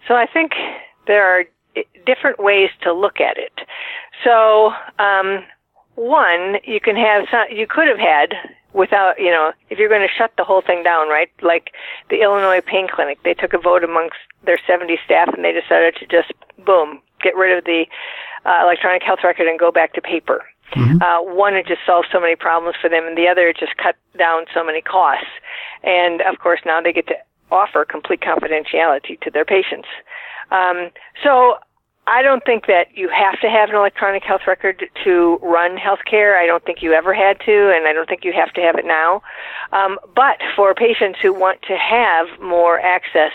So, 0.08 0.14
I 0.14 0.26
think 0.26 0.50
there 1.06 1.24
are 1.24 1.44
different 2.06 2.40
ways 2.40 2.70
to 2.82 2.92
look 2.92 3.20
at 3.20 3.38
it. 3.38 3.52
So. 4.24 4.72
Um, 4.98 5.44
one, 6.00 6.56
you 6.64 6.80
can 6.80 6.96
have 6.96 7.26
some, 7.30 7.44
you 7.50 7.66
could 7.66 7.86
have 7.86 7.98
had 7.98 8.32
without, 8.72 9.18
you 9.18 9.30
know, 9.30 9.52
if 9.68 9.78
you're 9.78 9.88
going 9.88 10.00
to 10.00 10.14
shut 10.16 10.32
the 10.38 10.44
whole 10.44 10.62
thing 10.62 10.82
down, 10.82 11.08
right? 11.08 11.28
Like 11.42 11.72
the 12.08 12.22
Illinois 12.22 12.62
Pain 12.64 12.88
Clinic, 12.88 13.18
they 13.22 13.34
took 13.34 13.52
a 13.52 13.58
vote 13.58 13.84
amongst 13.84 14.16
their 14.44 14.58
70 14.66 14.98
staff 15.04 15.28
and 15.34 15.44
they 15.44 15.52
decided 15.52 15.96
to 15.96 16.06
just, 16.06 16.32
boom, 16.64 17.02
get 17.22 17.36
rid 17.36 17.56
of 17.56 17.64
the 17.64 17.84
uh, 18.46 18.60
electronic 18.62 19.02
health 19.02 19.20
record 19.22 19.46
and 19.46 19.58
go 19.58 19.70
back 19.70 19.92
to 19.92 20.00
paper. 20.00 20.42
Mm-hmm. 20.72 21.02
Uh, 21.02 21.34
one, 21.34 21.54
it 21.54 21.66
just 21.66 21.82
solved 21.84 22.08
so 22.12 22.20
many 22.20 22.36
problems 22.36 22.76
for 22.80 22.88
them, 22.88 23.04
and 23.04 23.18
the 23.18 23.26
other, 23.26 23.48
it 23.48 23.56
just 23.58 23.76
cut 23.76 23.96
down 24.16 24.44
so 24.54 24.64
many 24.64 24.80
costs. 24.80 25.26
And 25.82 26.22
of 26.22 26.38
course, 26.38 26.60
now 26.64 26.80
they 26.80 26.92
get 26.92 27.08
to 27.08 27.16
offer 27.50 27.84
complete 27.84 28.20
confidentiality 28.20 29.20
to 29.20 29.30
their 29.30 29.44
patients. 29.44 29.88
Um, 30.52 30.90
so 31.22 31.58
I 32.10 32.22
don't 32.22 32.44
think 32.44 32.66
that 32.66 32.96
you 32.96 33.08
have 33.08 33.38
to 33.40 33.48
have 33.48 33.68
an 33.68 33.76
electronic 33.76 34.24
health 34.24 34.42
record 34.48 34.90
to 35.04 35.38
run 35.42 35.76
healthcare. 35.76 36.36
I 36.36 36.44
don't 36.44 36.64
think 36.64 36.82
you 36.82 36.92
ever 36.92 37.14
had 37.14 37.38
to, 37.46 37.72
and 37.72 37.86
I 37.86 37.92
don't 37.92 38.08
think 38.08 38.24
you 38.24 38.32
have 38.32 38.52
to 38.54 38.60
have 38.60 38.74
it 38.76 38.84
now. 38.84 39.22
Um, 39.72 39.96
but 40.16 40.40
for 40.56 40.74
patients 40.74 41.20
who 41.22 41.32
want 41.32 41.62
to 41.62 41.76
have 41.76 42.26
more 42.40 42.80
access 42.80 43.30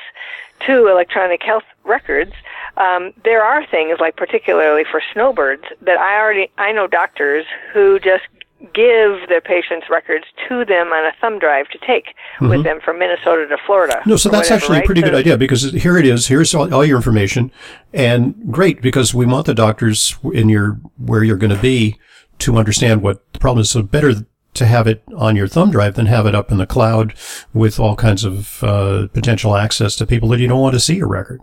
to 0.68 0.88
electronic 0.88 1.42
health 1.42 1.64
records, 1.86 2.34
um, 2.76 3.14
there 3.24 3.44
are 3.46 3.66
things 3.66 4.00
like 4.02 4.18
particularly 4.18 4.84
for 4.84 5.02
snowbirds 5.14 5.64
that 5.82 5.98
I 5.98 6.20
already 6.20 6.52
I 6.58 6.74
know 6.74 6.88
doctors 6.88 7.46
who 7.72 7.98
just 8.00 8.26
give 8.62 9.28
their 9.28 9.42
patients' 9.42 9.88
records 9.90 10.26
to 10.48 10.66
them 10.66 10.88
on 10.88 11.06
a 11.06 11.12
thumb 11.20 11.40
drive 11.40 11.68
to 11.70 11.78
take 11.80 12.08
mm-hmm. 12.08 12.50
with 12.50 12.64
them 12.64 12.80
from 12.84 13.00
Minnesota 13.00 13.48
to 13.48 13.58
Florida. 13.66 14.02
No, 14.06 14.16
so 14.16 14.30
that's 14.30 14.50
whatever, 14.50 14.56
actually 14.56 14.78
right? 14.78 14.84
a 14.84 14.86
pretty 14.86 15.02
so, 15.02 15.08
good 15.08 15.16
idea 15.16 15.38
because 15.38 15.72
here 15.74 15.98
it 15.98 16.06
is. 16.06 16.28
Here's 16.28 16.56
all, 16.56 16.74
all, 16.74 16.86
your 16.86 16.98
information, 16.98 17.52
and 17.94 18.36
great 18.52 18.82
because 18.82 19.14
we 19.14 19.26
want 19.26 19.46
the 19.46 19.54
doctors 19.54 20.18
in 20.34 20.50
your 20.50 20.80
where 20.98 21.24
you're 21.24 21.38
going 21.38 21.56
to 21.56 21.62
be 21.62 21.98
to 22.40 22.58
understand 22.58 23.02
what 23.02 23.32
the 23.34 23.40
problem 23.40 23.62
is. 23.62 23.70
So 23.70 23.82
better 23.84 24.14
to 24.54 24.66
have 24.66 24.88
it 24.88 25.04
on 25.18 25.36
your 25.36 25.48
thumb 25.48 25.72
drive 25.72 25.96
than 25.96 26.06
have 26.06 26.26
it 26.26 26.34
up 26.34 26.50
in 26.50 26.58
the 26.58 26.66
cloud 26.66 27.14
with 27.54 27.80
all 27.80 27.96
kinds 27.96 28.24
of 28.24 28.64
uh, 28.64 29.08
potential 29.14 29.56
access 29.56 29.96
to 29.98 30.06
people 30.06 30.30
that 30.30 30.40
you 30.40 30.48
don't 30.48 30.62
want 30.62 30.74
to 30.74 30.80
see 30.80 30.96
your 30.96 31.10
record. 31.10 31.42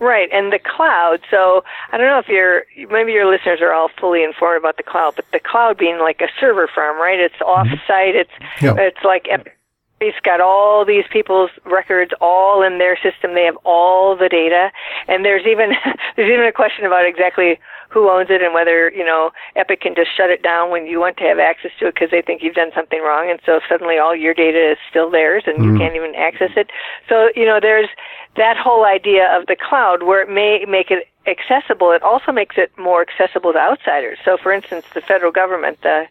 Right, 0.00 0.28
and 0.32 0.52
the 0.52 0.60
cloud. 0.60 1.20
So 1.30 1.64
I 1.90 1.96
don't 1.96 2.06
know 2.06 2.18
if 2.18 2.28
you're 2.28 2.64
maybe 2.90 3.12
your 3.12 3.30
listeners 3.30 3.60
are 3.60 3.72
all 3.72 3.88
fully 3.98 4.22
informed 4.22 4.62
about 4.62 4.76
the 4.76 4.84
cloud, 4.84 5.14
but 5.16 5.24
the 5.32 5.40
cloud 5.40 5.76
being 5.76 5.98
like 5.98 6.20
a 6.20 6.28
server 6.38 6.68
farm, 6.72 6.98
right? 6.98 7.18
It's 7.18 7.34
mm-hmm. 7.34 7.74
off-site. 7.74 8.14
It's 8.14 8.30
yeah. 8.62 8.74
it's 8.78 9.02
like 9.04 9.26
it's 10.00 10.20
got 10.20 10.40
all 10.40 10.84
these 10.84 11.04
people's 11.10 11.50
records 11.64 12.12
all 12.20 12.62
in 12.62 12.78
their 12.78 12.96
system. 12.96 13.34
They 13.34 13.44
have 13.44 13.58
all 13.64 14.16
the 14.16 14.28
data, 14.28 14.70
and 15.08 15.24
there's 15.24 15.46
even 15.46 15.70
there's 16.16 16.30
even 16.30 16.46
a 16.46 16.52
question 16.52 16.84
about 16.84 17.04
exactly 17.06 17.58
who 17.88 18.10
owns 18.10 18.28
it 18.30 18.42
and 18.42 18.54
whether 18.54 18.90
you 18.90 19.04
know 19.04 19.30
Epic 19.56 19.80
can 19.80 19.94
just 19.94 20.14
shut 20.16 20.30
it 20.30 20.42
down 20.42 20.70
when 20.70 20.86
you 20.86 21.00
want 21.00 21.16
to 21.18 21.24
have 21.24 21.38
access 21.38 21.70
to 21.80 21.86
it 21.86 21.94
because 21.94 22.10
they 22.10 22.22
think 22.22 22.42
you've 22.42 22.54
done 22.54 22.70
something 22.74 23.00
wrong, 23.00 23.30
and 23.30 23.40
so 23.44 23.60
suddenly 23.68 23.98
all 23.98 24.14
your 24.14 24.34
data 24.34 24.72
is 24.72 24.78
still 24.88 25.10
theirs 25.10 25.44
and 25.46 25.58
mm-hmm. 25.58 25.72
you 25.72 25.78
can't 25.78 25.96
even 25.96 26.14
access 26.14 26.50
it. 26.56 26.70
So 27.08 27.30
you 27.34 27.44
know 27.44 27.58
there's 27.60 27.88
that 28.36 28.56
whole 28.56 28.84
idea 28.84 29.26
of 29.36 29.46
the 29.46 29.56
cloud 29.56 30.02
where 30.02 30.22
it 30.22 30.30
may 30.30 30.64
make 30.68 30.90
it 30.90 31.08
accessible. 31.26 31.92
It 31.92 32.02
also 32.02 32.32
makes 32.32 32.56
it 32.56 32.76
more 32.78 33.02
accessible 33.02 33.52
to 33.52 33.58
outsiders. 33.58 34.18
So, 34.24 34.36
for 34.36 34.52
instance, 34.52 34.86
the 34.94 35.00
federal 35.00 35.32
government, 35.32 35.80
the 35.82 36.06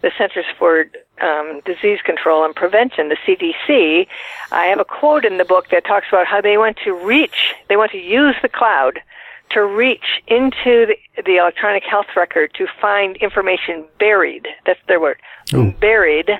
the 0.00 0.12
Centers 0.16 0.44
for 0.56 0.86
um, 1.20 1.60
Disease 1.64 1.98
Control 2.04 2.44
and 2.44 2.54
Prevention, 2.54 3.08
the 3.08 3.16
CDC, 3.16 4.06
I 4.52 4.66
have 4.66 4.78
a 4.78 4.84
quote 4.84 5.24
in 5.24 5.38
the 5.38 5.44
book 5.44 5.70
that 5.70 5.84
talks 5.84 6.06
about 6.08 6.26
how 6.26 6.40
they 6.40 6.56
want 6.56 6.76
to 6.84 6.92
reach, 6.92 7.54
they 7.68 7.76
want 7.76 7.90
to 7.90 7.98
use 7.98 8.36
the 8.40 8.48
cloud 8.48 9.00
to 9.50 9.64
reach 9.64 10.22
into 10.26 10.86
the, 10.86 10.96
the 11.24 11.36
electronic 11.36 11.82
health 11.84 12.06
record 12.16 12.52
to 12.54 12.66
find 12.80 13.16
information 13.16 13.84
buried, 13.98 14.46
that's 14.66 14.80
their 14.88 15.00
word, 15.00 15.18
Ooh. 15.54 15.72
buried 15.72 16.30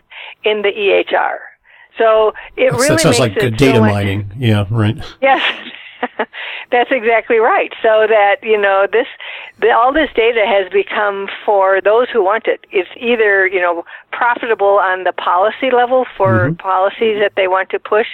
in 0.44 0.62
the 0.62 0.70
EHR. 0.70 1.38
So 1.96 2.32
it 2.56 2.70
That's, 2.70 2.74
really 2.74 2.88
that 2.88 3.00
sounds 3.00 3.20
makes 3.20 3.42
like 3.42 3.56
data 3.56 3.80
mining. 3.80 4.32
Yeah, 4.38 4.66
right. 4.70 4.96
Yes. 5.20 5.70
That's 6.70 6.90
exactly 6.92 7.38
right. 7.38 7.72
So 7.82 8.06
that 8.08 8.36
you 8.42 8.60
know 8.60 8.86
this, 8.90 9.06
the, 9.60 9.72
all 9.72 9.92
this 9.92 10.10
data 10.14 10.44
has 10.46 10.70
become 10.72 11.28
for 11.44 11.80
those 11.80 12.08
who 12.10 12.22
want 12.22 12.46
it. 12.46 12.64
It's 12.70 12.88
either 12.96 13.46
you 13.46 13.60
know 13.60 13.84
profitable 14.12 14.78
on 14.78 15.04
the 15.04 15.12
policy 15.12 15.70
level 15.72 16.06
for 16.16 16.50
mm-hmm. 16.50 16.54
policies 16.54 17.18
that 17.20 17.32
they 17.36 17.48
want 17.48 17.70
to 17.70 17.78
push, 17.78 18.06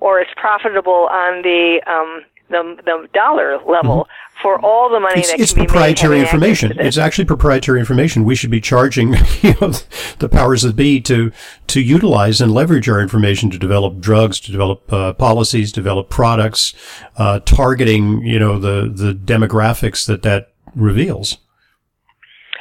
or 0.00 0.20
it's 0.20 0.32
profitable 0.36 1.08
on 1.12 1.42
the 1.42 1.80
um, 1.86 2.24
the, 2.50 2.76
the 2.84 3.08
dollar 3.12 3.58
level 3.66 4.04
mm-hmm. 4.04 4.27
For 4.42 4.60
all 4.64 4.88
the 4.88 5.00
money 5.00 5.20
it's, 5.20 5.30
that 5.30 5.40
it's 5.40 5.52
proprietary 5.52 6.20
information. 6.20 6.78
It's 6.78 6.98
actually 6.98 7.24
proprietary 7.24 7.80
information. 7.80 8.24
We 8.24 8.34
should 8.34 8.50
be 8.50 8.60
charging 8.60 9.14
you 9.42 9.54
know, 9.60 9.72
the 10.18 10.28
powers 10.30 10.62
that 10.62 10.76
be 10.76 11.00
to 11.02 11.32
to 11.68 11.80
utilize 11.80 12.40
and 12.40 12.52
leverage 12.52 12.88
our 12.88 13.00
information 13.00 13.50
to 13.50 13.58
develop 13.58 14.00
drugs, 14.00 14.40
to 14.40 14.52
develop 14.52 14.92
uh, 14.92 15.12
policies, 15.14 15.72
develop 15.72 16.08
products, 16.08 16.74
uh, 17.16 17.40
targeting 17.40 18.22
you 18.22 18.38
know 18.38 18.58
the 18.58 18.90
the 18.92 19.12
demographics 19.12 20.06
that 20.06 20.22
that 20.22 20.52
reveals. 20.74 21.38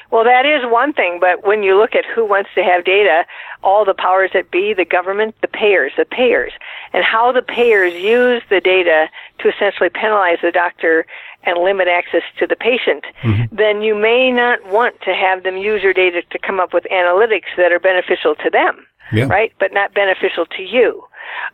Well, 0.09 0.23
that 0.23 0.45
is 0.45 0.61
one 0.71 0.93
thing, 0.93 1.17
but 1.19 1.45
when 1.45 1.63
you 1.63 1.77
look 1.77 1.93
at 1.93 2.05
who 2.15 2.25
wants 2.25 2.49
to 2.55 2.63
have 2.63 2.85
data, 2.85 3.25
all 3.61 3.83
the 3.83 3.93
powers 3.93 4.31
that 4.33 4.51
be, 4.51 4.73
the 4.73 4.85
government, 4.85 5.35
the 5.41 5.49
payers, 5.49 5.91
the 5.97 6.05
payers, 6.05 6.53
and 6.93 7.03
how 7.03 7.31
the 7.31 7.41
payers 7.41 7.93
use 7.93 8.41
the 8.49 8.61
data 8.61 9.09
to 9.39 9.49
essentially 9.49 9.89
penalize 9.89 10.37
the 10.41 10.51
doctor 10.51 11.05
and 11.43 11.63
limit 11.63 11.87
access 11.87 12.23
to 12.39 12.47
the 12.47 12.55
patient, 12.55 13.05
mm-hmm. 13.21 13.55
then 13.55 13.81
you 13.81 13.95
may 13.95 14.31
not 14.31 14.65
want 14.67 14.99
to 15.01 15.13
have 15.13 15.43
them 15.43 15.57
use 15.57 15.81
your 15.81 15.93
data 15.93 16.21
to 16.29 16.39
come 16.39 16.59
up 16.59 16.73
with 16.73 16.83
analytics 16.91 17.55
that 17.55 17.71
are 17.71 17.79
beneficial 17.79 18.35
to 18.35 18.49
them, 18.49 18.85
yeah. 19.11 19.25
right? 19.25 19.53
But 19.59 19.73
not 19.73 19.93
beneficial 19.93 20.45
to 20.45 20.63
you. 20.63 21.03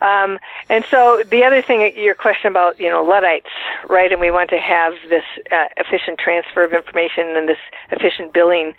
Um, 0.02 0.40
and 0.70 0.86
so 0.90 1.24
the 1.30 1.44
other 1.44 1.62
thing, 1.62 1.96
your 1.98 2.16
question 2.16 2.48
about 2.48 2.80
you 2.80 2.90
know 2.90 3.04
Luddites, 3.04 3.50
right? 3.90 4.12
And 4.12 4.22
we 4.22 4.32
want 4.32 4.50
to 4.52 4.58
have 4.58 4.94
this 5.10 5.24
uh, 5.52 5.66
efficient 5.78 6.20
transfer 6.20 6.64
of 6.64 6.74
information 6.74 7.36
and 7.36 7.48
this 7.48 7.58
efficient 7.92 8.34
billing. 8.34 8.74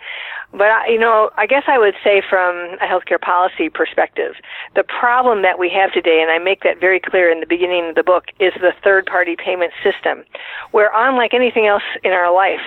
But 0.51 0.71
I, 0.71 0.87
you 0.87 0.99
know, 0.99 1.31
I 1.35 1.47
guess 1.47 1.63
I 1.67 1.77
would 1.77 1.95
say 2.03 2.21
from 2.27 2.77
a 2.81 2.85
healthcare 2.85 3.19
policy 3.19 3.69
perspective, 3.69 4.35
the 4.75 4.83
problem 4.83 5.41
that 5.41 5.59
we 5.59 5.69
have 5.69 5.91
today, 5.91 6.21
and 6.21 6.31
I 6.31 6.37
make 6.37 6.63
that 6.63 6.79
very 6.79 6.99
clear 6.99 7.31
in 7.31 7.39
the 7.39 7.45
beginning 7.45 7.89
of 7.89 7.95
the 7.95 8.03
book, 8.03 8.25
is 8.39 8.53
the 8.61 8.73
third-party 8.83 9.35
payment 9.35 9.73
system, 9.83 10.23
where 10.71 10.91
unlike 10.93 11.33
anything 11.33 11.67
else 11.67 11.83
in 12.03 12.11
our 12.11 12.33
life, 12.33 12.61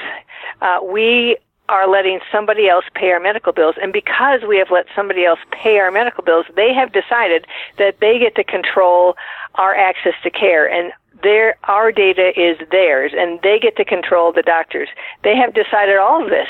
uh, 0.61 0.81
we 0.85 1.38
are 1.69 1.89
letting 1.89 2.21
somebody 2.33 2.69
else 2.69 2.85
pay 2.95 3.11
our 3.11 3.21
medical 3.21 3.53
bills. 3.53 3.77
And 3.81 3.93
because 3.93 4.41
we 4.47 4.59
have 4.59 4.71
let 4.71 4.87
somebody 4.97 5.25
else 5.25 5.41
pay 5.51 5.79
our 5.79 5.91
medical 5.91 6.25
bills, 6.25 6.47
they 6.57 6.73
have 6.73 6.93
decided 6.93 7.47
that 7.77 8.01
they 8.01 8.19
get 8.19 8.35
to 8.37 8.45
control 8.45 9.17
our 9.57 9.75
access 9.75 10.15
to 10.23 10.31
care. 10.31 10.71
And 10.71 10.93
their, 11.23 11.57
our 11.65 11.93
data 11.93 12.33
is 12.37 12.59
theirs, 12.71 13.13
and 13.17 13.41
they 13.43 13.59
get 13.59 13.77
to 13.77 13.85
control 13.85 14.33
the 14.33 14.43
doctors. 14.43 14.89
They 15.25 15.37
have 15.37 15.53
decided 15.55 15.97
all 15.97 16.23
of 16.23 16.31
this. 16.31 16.49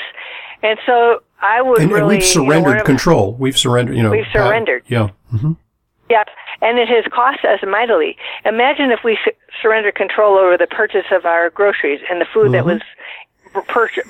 And 0.61 0.77
so 0.85 1.21
I 1.41 1.61
would 1.61 1.81
and, 1.81 1.91
really. 1.91 2.01
And 2.01 2.09
we've 2.09 2.25
surrendered 2.25 2.71
you 2.71 2.77
know, 2.77 2.83
control. 2.83 3.33
We've 3.33 3.57
surrendered, 3.57 3.95
you 3.95 4.03
know. 4.03 4.11
We've 4.11 4.27
surrendered. 4.31 4.83
Uh, 4.83 4.87
yeah. 4.87 5.09
Mm-hmm. 5.33 5.53
Yeah, 6.09 6.23
and 6.61 6.79
it 6.79 6.87
has 6.87 7.05
cost 7.13 7.45
us 7.45 7.59
mightily. 7.67 8.17
Imagine 8.43 8.91
if 8.91 9.01
we 9.03 9.17
su- 9.23 9.31
surrendered 9.61 9.93
control 9.93 10.37
over 10.37 10.57
the 10.57 10.65
purchase 10.65 11.05
of 11.11 11.25
our 11.25 11.51
groceries 11.51 12.01
and 12.09 12.19
the 12.19 12.25
food 12.33 12.45
mm-hmm. 12.45 12.53
that 12.53 12.65
was 12.65 12.81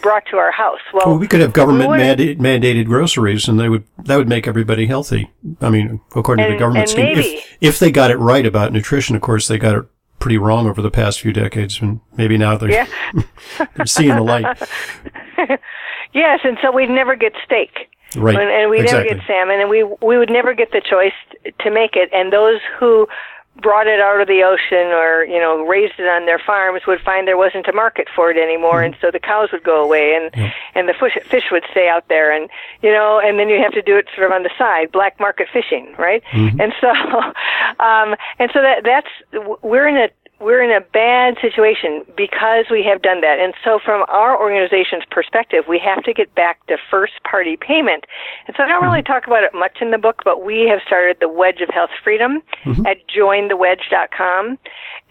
brought 0.01 0.25
to 0.27 0.37
our 0.37 0.51
house. 0.51 0.79
Well, 0.93 1.07
well 1.07 1.17
we 1.17 1.27
could 1.27 1.39
have 1.41 1.53
government 1.53 1.89
mandated, 1.89 2.37
mandated 2.37 2.85
groceries, 2.85 3.47
and 3.47 3.59
they 3.59 3.69
would 3.69 3.83
that 4.05 4.17
would 4.17 4.27
make 4.27 4.47
everybody 4.47 4.87
healthy. 4.87 5.31
I 5.61 5.69
mean, 5.69 6.01
according 6.15 6.45
and, 6.45 6.51
to 6.51 6.55
the 6.55 6.59
government 6.59 6.89
scheme, 6.89 7.05
maybe, 7.05 7.21
if, 7.21 7.57
if 7.61 7.79
they 7.79 7.91
got 7.91 8.11
it 8.11 8.17
right 8.17 8.45
about 8.45 8.73
nutrition, 8.73 9.15
of 9.15 9.21
course, 9.21 9.47
they 9.47 9.57
got 9.57 9.75
it 9.75 9.85
pretty 10.19 10.37
wrong 10.37 10.67
over 10.67 10.81
the 10.81 10.91
past 10.91 11.21
few 11.21 11.33
decades, 11.33 11.81
and 11.81 12.01
maybe 12.15 12.37
now 12.37 12.57
they're 12.57 12.71
yeah. 12.71 12.87
they're 13.75 13.85
seeing 13.85 14.15
the 14.15 14.21
light. 14.21 14.45
yes, 16.13 16.39
and 16.43 16.57
so 16.61 16.71
we'd 16.71 16.89
never 16.89 17.15
get 17.15 17.33
steak. 17.45 17.89
Right. 18.15 18.35
And, 18.35 18.49
and 18.49 18.69
we 18.69 18.79
exactly. 18.79 19.09
never 19.09 19.19
get 19.19 19.27
salmon, 19.27 19.59
and 19.59 19.69
we 19.69 19.83
we 19.83 20.17
would 20.17 20.29
never 20.29 20.53
get 20.53 20.71
the 20.71 20.81
choice 20.81 21.13
to 21.59 21.71
make 21.71 21.95
it. 21.95 22.09
And 22.13 22.31
those 22.33 22.59
who 22.79 23.07
brought 23.57 23.87
it 23.87 23.99
out 23.99 24.21
of 24.21 24.27
the 24.27 24.43
ocean 24.43 24.87
or 24.93 25.25
you 25.25 25.39
know 25.39 25.65
raised 25.65 25.93
it 25.97 26.07
on 26.07 26.25
their 26.25 26.39
farms 26.39 26.81
would 26.87 27.01
find 27.01 27.27
there 27.27 27.37
wasn't 27.37 27.67
a 27.67 27.73
market 27.73 28.07
for 28.15 28.31
it 28.31 28.37
anymore 28.37 28.75
mm-hmm. 28.75 28.93
and 28.93 28.97
so 29.01 29.11
the 29.11 29.19
cows 29.19 29.49
would 29.51 29.63
go 29.63 29.83
away 29.83 30.15
and 30.15 30.31
yeah. 30.35 30.51
and 30.75 30.87
the 30.87 30.93
fish 30.93 31.17
fish 31.25 31.45
would 31.51 31.63
stay 31.71 31.89
out 31.89 32.07
there 32.07 32.31
and 32.31 32.49
you 32.81 32.91
know 32.91 33.19
and 33.21 33.37
then 33.37 33.49
you 33.49 33.61
have 33.61 33.73
to 33.73 33.81
do 33.81 33.97
it 33.97 34.07
sort 34.15 34.27
of 34.27 34.31
on 34.31 34.43
the 34.43 34.51
side 34.57 34.91
black 34.91 35.19
market 35.19 35.47
fishing 35.51 35.93
right 35.97 36.23
mm-hmm. 36.31 36.59
and 36.61 36.73
so 36.79 36.89
um 37.83 38.15
and 38.39 38.49
so 38.53 38.61
that 38.61 38.83
that's 38.83 39.09
we're 39.61 39.87
in 39.87 39.97
a 39.97 40.09
we're 40.39 40.61
in 40.61 40.71
a 40.71 40.81
bad 40.81 41.35
situation 41.41 42.05
because 42.15 42.65
we 42.71 42.83
have 42.83 43.01
done 43.01 43.21
that. 43.21 43.39
And 43.39 43.53
so 43.63 43.79
from 43.83 44.05
our 44.07 44.39
organization's 44.39 45.03
perspective, 45.11 45.65
we 45.67 45.79
have 45.79 46.03
to 46.03 46.13
get 46.13 46.33
back 46.35 46.65
to 46.67 46.77
first 46.89 47.13
party 47.29 47.57
payment. 47.57 48.05
And 48.47 48.55
so 48.55 48.63
I 48.63 48.67
don't 48.67 48.83
really 48.83 48.99
mm-hmm. 48.99 49.11
talk 49.11 49.27
about 49.27 49.43
it 49.43 49.53
much 49.53 49.77
in 49.81 49.91
the 49.91 49.97
book, 49.97 50.21
but 50.23 50.43
we 50.43 50.67
have 50.69 50.79
started 50.85 51.17
the 51.19 51.29
Wedge 51.29 51.61
of 51.61 51.69
Health 51.69 51.91
Freedom 52.03 52.41
mm-hmm. 52.63 52.85
at 52.85 52.97
jointhewedge.com. 53.07 54.57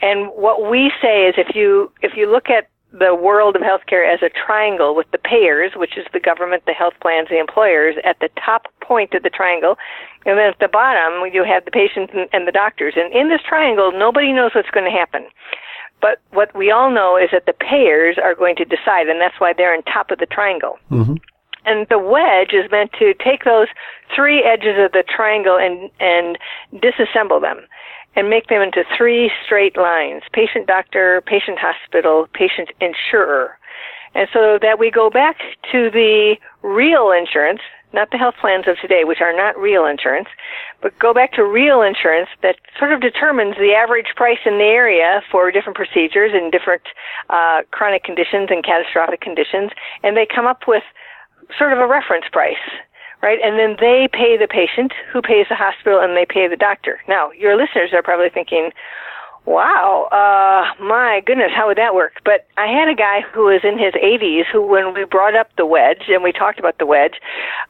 And 0.00 0.28
what 0.28 0.70
we 0.70 0.92
say 1.02 1.26
is 1.26 1.35
if 1.37 1.54
you, 1.54 1.92
if 2.02 2.16
you 2.16 2.30
look 2.30 2.49
at 2.49 2.68
the 2.92 3.14
world 3.14 3.54
of 3.54 3.62
healthcare 3.62 4.07
as 4.07 4.23
a 4.23 4.30
triangle 4.30 4.95
with 4.95 5.11
the 5.11 5.18
payers, 5.18 5.73
which 5.76 5.99
is 5.99 6.07
the 6.12 6.21
government, 6.21 6.64
the 6.66 6.73
health 6.73 6.95
plans, 7.02 7.28
the 7.28 7.38
employers, 7.38 7.97
at 8.04 8.18
the 8.21 8.30
top 8.42 8.66
point 8.80 9.12
of 9.12 9.23
the 9.23 9.30
triangle. 9.30 9.76
And 10.25 10.38
then 10.38 10.49
at 10.49 10.59
the 10.59 10.68
bottom, 10.68 11.30
you 11.33 11.45
have 11.45 11.64
the 11.64 11.71
patients 11.71 12.12
and 12.33 12.49
the 12.49 12.52
doctors. 12.52 12.95
And 12.97 13.12
in 13.12 13.28
this 13.28 13.42
triangle, 13.47 13.92
nobody 13.92 14.33
knows 14.33 14.52
what's 14.54 14.71
going 14.71 14.90
to 14.90 14.97
happen. 14.97 15.26
But 16.00 16.18
what 16.30 16.54
we 16.57 16.71
all 16.71 16.90
know 16.90 17.16
is 17.16 17.28
that 17.33 17.45
the 17.47 17.52
payers 17.52 18.16
are 18.23 18.35
going 18.35 18.57
to 18.57 18.64
decide, 18.64 19.09
and 19.09 19.21
that's 19.21 19.38
why 19.38 19.52
they're 19.52 19.75
on 19.75 19.83
top 19.83 20.11
of 20.11 20.18
the 20.18 20.26
triangle. 20.26 20.78
Mm-hmm. 20.90 21.16
And 21.66 21.87
the 21.90 21.99
wedge 21.99 22.54
is 22.54 22.71
meant 22.71 22.92
to 22.99 23.12
take 23.23 23.45
those 23.45 23.66
three 24.14 24.42
edges 24.42 24.78
of 24.78 24.92
the 24.92 25.04
triangle 25.04 25.59
and, 25.59 25.90
and 26.00 26.38
disassemble 26.73 27.42
them 27.42 27.66
and 28.18 28.28
make 28.28 28.48
them 28.48 28.60
into 28.60 28.82
three 28.96 29.30
straight 29.44 29.76
lines 29.76 30.22
patient 30.32 30.66
doctor, 30.66 31.22
patient 31.25 31.56
hospital, 31.56 32.26
patient 32.34 32.68
insurer. 32.80 33.56
And 34.16 34.26
so 34.32 34.58
that 34.60 34.80
we 34.80 34.90
go 34.90 35.08
back 35.08 35.37
to 35.70 35.88
the 35.88 36.37
real 36.62 37.12
insurance, 37.12 37.60
not 37.92 38.10
the 38.10 38.18
health 38.18 38.34
plans 38.40 38.66
of 38.66 38.76
today, 38.78 39.04
which 39.04 39.20
are 39.20 39.32
not 39.32 39.56
real 39.56 39.87
insurance, 39.87 40.26
but 40.82 40.98
go 40.98 41.14
back 41.14 41.32
to 41.34 41.44
real 41.44 41.80
insurance 41.80 42.28
that 42.42 42.56
sort 42.76 42.92
of 42.92 43.00
determines 43.00 43.54
the 43.54 43.72
average 43.72 44.12
price 44.16 44.42
in 44.44 44.58
the 44.58 44.64
area 44.64 45.22
for 45.30 45.52
different 45.52 45.76
procedures 45.76 46.32
and 46.34 46.50
different 46.50 46.82
uh, 47.30 47.60
chronic 47.70 48.02
conditions 48.02 48.48
and 48.50 48.64
catastrophic 48.64 49.20
conditions, 49.20 49.70
and 50.02 50.16
they 50.16 50.26
come 50.26 50.46
up 50.46 50.66
with 50.66 50.82
sort 51.56 51.72
of 51.72 51.78
a 51.78 51.87
reference 51.87 52.25
price 52.32 52.56
right? 53.22 53.38
And 53.42 53.58
then 53.58 53.76
they 53.80 54.08
pay 54.12 54.37
the 54.37 54.48
patient, 54.48 54.92
who 55.12 55.22
pays 55.22 55.46
the 55.48 55.56
hospital, 55.56 56.00
and 56.00 56.16
they 56.16 56.26
pay 56.26 56.48
the 56.48 56.56
doctor. 56.56 57.00
Now, 57.08 57.30
your 57.32 57.56
listeners 57.56 57.90
are 57.92 58.02
probably 58.02 58.30
thinking, 58.30 58.70
wow, 59.48 60.08
uh, 60.12 60.82
my 60.82 61.22
goodness, 61.25 61.50
how 61.56 61.66
would 61.68 61.78
that 61.78 61.94
work? 61.94 62.20
But 62.25 62.46
I 62.58 62.66
had 62.66 62.88
a 62.88 62.94
guy 62.94 63.22
who 63.32 63.46
was 63.46 63.62
in 63.64 63.78
his 63.78 63.94
80s 63.94 64.44
who, 64.52 64.62
when 64.62 64.92
we 64.92 65.04
brought 65.04 65.34
up 65.34 65.48
the 65.56 65.64
wedge 65.64 66.04
and 66.08 66.22
we 66.22 66.32
talked 66.32 66.58
about 66.58 66.78
the 66.78 66.87
wedge, 66.87 67.14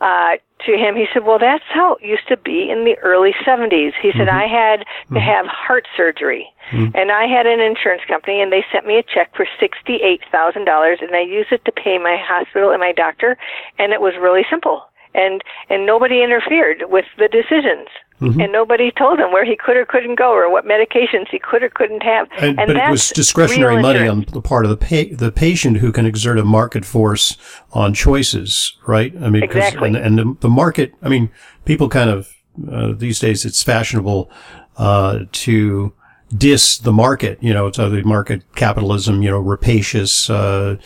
uh, 0.00 0.36
to 0.66 0.72
him, 0.72 0.96
he 0.96 1.06
said, 1.14 1.24
well, 1.24 1.38
that's 1.38 1.64
how 1.70 1.94
it 1.94 2.04
used 2.04 2.26
to 2.28 2.36
be 2.36 2.68
in 2.68 2.84
the 2.84 2.98
early 2.98 3.32
70s. 3.46 3.92
He 4.02 4.10
said, 4.10 4.26
mm-hmm. 4.26 4.42
I 4.42 4.46
had 4.46 4.80
mm-hmm. 4.80 5.14
to 5.14 5.20
have 5.20 5.46
heart 5.46 5.86
surgery. 5.96 6.48
Mm-hmm. 6.72 6.96
And 6.96 7.12
I 7.12 7.26
had 7.26 7.46
an 7.46 7.60
insurance 7.60 8.02
company, 8.08 8.42
and 8.42 8.50
they 8.52 8.64
sent 8.72 8.84
me 8.84 8.98
a 8.98 9.02
check 9.02 9.30
for 9.36 9.46
$68,000, 9.62 11.02
and 11.02 11.14
I 11.14 11.20
used 11.20 11.52
it 11.52 11.64
to 11.64 11.72
pay 11.72 11.96
my 11.98 12.18
hospital 12.20 12.70
and 12.72 12.80
my 12.80 12.92
doctor, 12.92 13.38
and 13.78 13.92
it 13.92 14.00
was 14.00 14.14
really 14.20 14.44
simple 14.50 14.82
and 15.14 15.42
and 15.68 15.86
nobody 15.86 16.22
interfered 16.22 16.84
with 16.88 17.06
the 17.18 17.28
decisions. 17.28 17.88
Mm-hmm. 18.20 18.40
And 18.40 18.50
nobody 18.50 18.90
told 18.90 19.20
him 19.20 19.30
where 19.30 19.44
he 19.44 19.56
could 19.56 19.76
or 19.76 19.86
couldn't 19.86 20.16
go, 20.16 20.32
or 20.32 20.50
what 20.50 20.64
medications 20.64 21.28
he 21.30 21.38
could 21.38 21.62
or 21.62 21.68
couldn't 21.68 22.02
have. 22.02 22.26
And, 22.38 22.58
and 22.58 22.66
but 22.66 22.76
it 22.76 22.90
was 22.90 23.10
discretionary 23.10 23.80
money 23.80 24.08
on 24.08 24.26
the 24.32 24.42
part 24.42 24.64
of 24.64 24.70
the 24.70 24.76
pa- 24.76 25.14
the 25.14 25.30
patient 25.30 25.76
who 25.76 25.92
can 25.92 26.04
exert 26.04 26.36
a 26.36 26.44
market 26.44 26.84
force 26.84 27.36
on 27.72 27.94
choices, 27.94 28.76
right? 28.88 29.14
I 29.20 29.30
mean, 29.30 29.44
exactly. 29.44 29.87
and, 29.87 29.96
and 29.96 30.18
the, 30.18 30.37
the, 30.40 30.48
market. 30.48 30.94
I 31.00 31.09
mean, 31.09 31.30
people 31.64 31.88
kind 31.88 32.11
of 32.11 32.28
uh, 32.68 32.92
these 32.92 33.20
days 33.20 33.44
it's 33.44 33.62
fashionable 33.62 34.33
uh, 34.78 35.20
to 35.30 35.92
diss 36.36 36.78
the 36.78 36.92
market, 36.92 37.38
you 37.42 37.54
know, 37.54 37.72
so 37.72 37.88
the 37.88 38.02
market 38.02 38.42
capitalism, 38.54 39.22
you 39.22 39.30
know, 39.30 39.38
rapacious, 39.38 40.28
uh, 40.28 40.76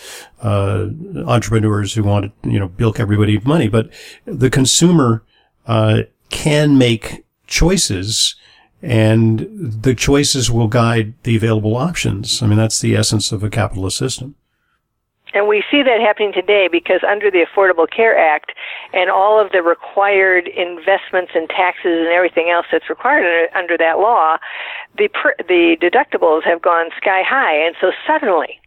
uh, 0.42 0.86
entrepreneurs 1.26 1.94
who 1.94 2.02
want 2.02 2.32
to, 2.42 2.50
you 2.50 2.58
know, 2.58 2.68
bilk 2.68 3.00
everybody 3.00 3.38
money. 3.40 3.68
But 3.68 3.90
the 4.24 4.50
consumer, 4.50 5.22
uh, 5.66 6.02
can 6.30 6.78
make 6.78 7.24
choices 7.46 8.34
and 8.82 9.46
the 9.82 9.94
choices 9.94 10.50
will 10.50 10.66
guide 10.66 11.14
the 11.22 11.36
available 11.36 11.76
options. 11.76 12.42
I 12.42 12.48
mean, 12.48 12.58
that's 12.58 12.80
the 12.80 12.96
essence 12.96 13.30
of 13.30 13.44
a 13.44 13.50
capitalist 13.50 13.96
system. 13.96 14.34
And 15.34 15.48
we 15.48 15.62
see 15.70 15.82
that 15.82 16.00
happening 16.00 16.32
today 16.32 16.68
because 16.70 17.00
under 17.08 17.30
the 17.30 17.46
Affordable 17.46 17.88
Care 17.88 18.18
Act 18.18 18.52
and 18.92 19.08
all 19.08 19.40
of 19.40 19.50
the 19.52 19.62
required 19.62 20.46
investments 20.48 21.32
and 21.34 21.48
taxes 21.48 22.04
and 22.04 22.08
everything 22.08 22.50
else 22.50 22.66
that's 22.70 22.90
required 22.90 23.48
under 23.54 23.78
that 23.78 23.98
law, 23.98 24.36
the 24.96 25.08
pr- 25.08 25.42
the 25.48 25.76
deductibles 25.80 26.44
have 26.44 26.62
gone 26.62 26.90
sky 26.96 27.22
high, 27.26 27.54
and 27.54 27.74
so 27.80 27.92
suddenly, 28.06 28.60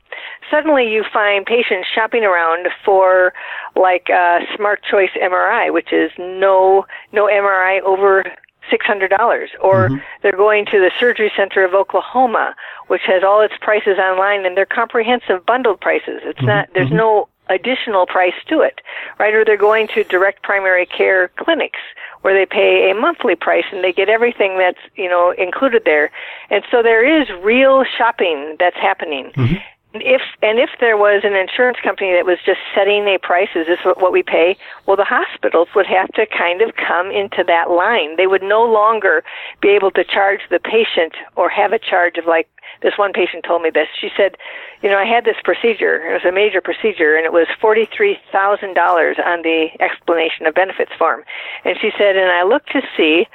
suddenly 0.49 0.91
you 0.91 1.03
find 1.11 1.45
patients 1.45 1.88
shopping 1.93 2.23
around 2.23 2.67
for 2.83 3.33
like 3.75 4.09
a 4.09 4.39
Smart 4.55 4.81
Choice 4.89 5.11
MRI, 5.21 5.71
which 5.73 5.91
is 5.91 6.11
no 6.17 6.85
no 7.11 7.27
MRI 7.27 7.81
over 7.81 8.23
$600 8.71 9.47
or 9.61 9.89
mm-hmm. 9.89 9.95
they're 10.21 10.31
going 10.31 10.65
to 10.65 10.79
the 10.79 10.91
surgery 10.99 11.31
center 11.35 11.63
of 11.63 11.73
Oklahoma 11.73 12.55
which 12.88 13.01
has 13.05 13.23
all 13.23 13.41
its 13.41 13.53
prices 13.61 13.97
online 13.99 14.45
and 14.45 14.57
they're 14.57 14.65
comprehensive 14.65 15.45
bundled 15.45 15.79
prices 15.79 16.21
it's 16.23 16.39
mm-hmm. 16.39 16.47
not 16.47 16.69
there's 16.73 16.88
mm-hmm. 16.88 16.97
no 16.97 17.29
additional 17.49 18.07
price 18.07 18.33
to 18.47 18.61
it 18.61 18.81
right 19.19 19.35
or 19.35 19.45
they're 19.45 19.55
going 19.55 19.88
to 19.88 20.03
direct 20.05 20.41
primary 20.41 20.85
care 20.85 21.27
clinics 21.38 21.79
where 22.25 22.33
they 22.33 22.47
pay 22.47 22.89
a 22.89 22.95
monthly 22.95 23.35
price 23.35 23.65
and 23.71 23.83
they 23.83 23.93
get 23.93 24.09
everything 24.09 24.57
that's 24.57 24.81
you 24.95 25.07
know 25.07 25.29
included 25.38 25.83
there 25.85 26.09
and 26.49 26.63
so 26.71 26.81
there 26.81 27.05
is 27.05 27.29
real 27.43 27.83
shopping 27.97 28.55
that's 28.59 28.77
happening 28.77 29.31
mm-hmm 29.35 29.57
if 30.01 30.21
and 30.41 30.59
if 30.59 30.69
there 30.79 30.97
was 30.97 31.21
an 31.23 31.35
insurance 31.35 31.77
company 31.83 32.11
that 32.13 32.25
was 32.25 32.38
just 32.45 32.59
setting 32.73 33.07
a 33.07 33.17
price, 33.17 33.49
is 33.55 33.67
this 33.67 33.79
what 33.83 34.11
we 34.11 34.23
pay? 34.23 34.57
Well, 34.85 34.97
the 34.97 35.05
hospitals 35.05 35.69
would 35.75 35.85
have 35.85 36.09
to 36.13 36.25
kind 36.25 36.61
of 36.61 36.75
come 36.75 37.11
into 37.11 37.43
that 37.47 37.69
line. 37.71 38.17
They 38.17 38.27
would 38.27 38.43
no 38.43 38.63
longer 38.63 39.23
be 39.61 39.69
able 39.69 39.91
to 39.91 40.03
charge 40.03 40.41
the 40.49 40.59
patient 40.59 41.13
or 41.35 41.49
have 41.49 41.71
a 41.73 41.79
charge 41.79 42.17
of 42.17 42.25
like 42.25 42.47
this 42.81 42.93
one 42.97 43.13
patient 43.13 43.45
told 43.47 43.61
me 43.61 43.69
this. 43.69 43.88
She 43.99 44.09
said, 44.15 44.38
you 44.81 44.89
know, 44.89 44.97
I 44.97 45.05
had 45.05 45.25
this 45.25 45.38
procedure. 45.43 45.95
It 46.07 46.13
was 46.13 46.25
a 46.25 46.31
major 46.31 46.61
procedure, 46.61 47.15
and 47.15 47.25
it 47.25 47.33
was 47.33 47.47
forty-three 47.59 48.17
thousand 48.31 48.73
dollars 48.73 49.17
on 49.23 49.41
the 49.41 49.67
explanation 49.79 50.45
of 50.45 50.53
benefits 50.53 50.91
form. 50.97 51.23
And 51.63 51.77
she 51.79 51.91
said, 51.97 52.15
and 52.15 52.31
I 52.31 52.43
looked 52.43 52.71
to 52.71 52.81
see 52.95 53.27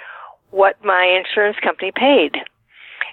what 0.51 0.83
my 0.85 1.05
insurance 1.05 1.57
company 1.63 1.93
paid, 1.95 2.37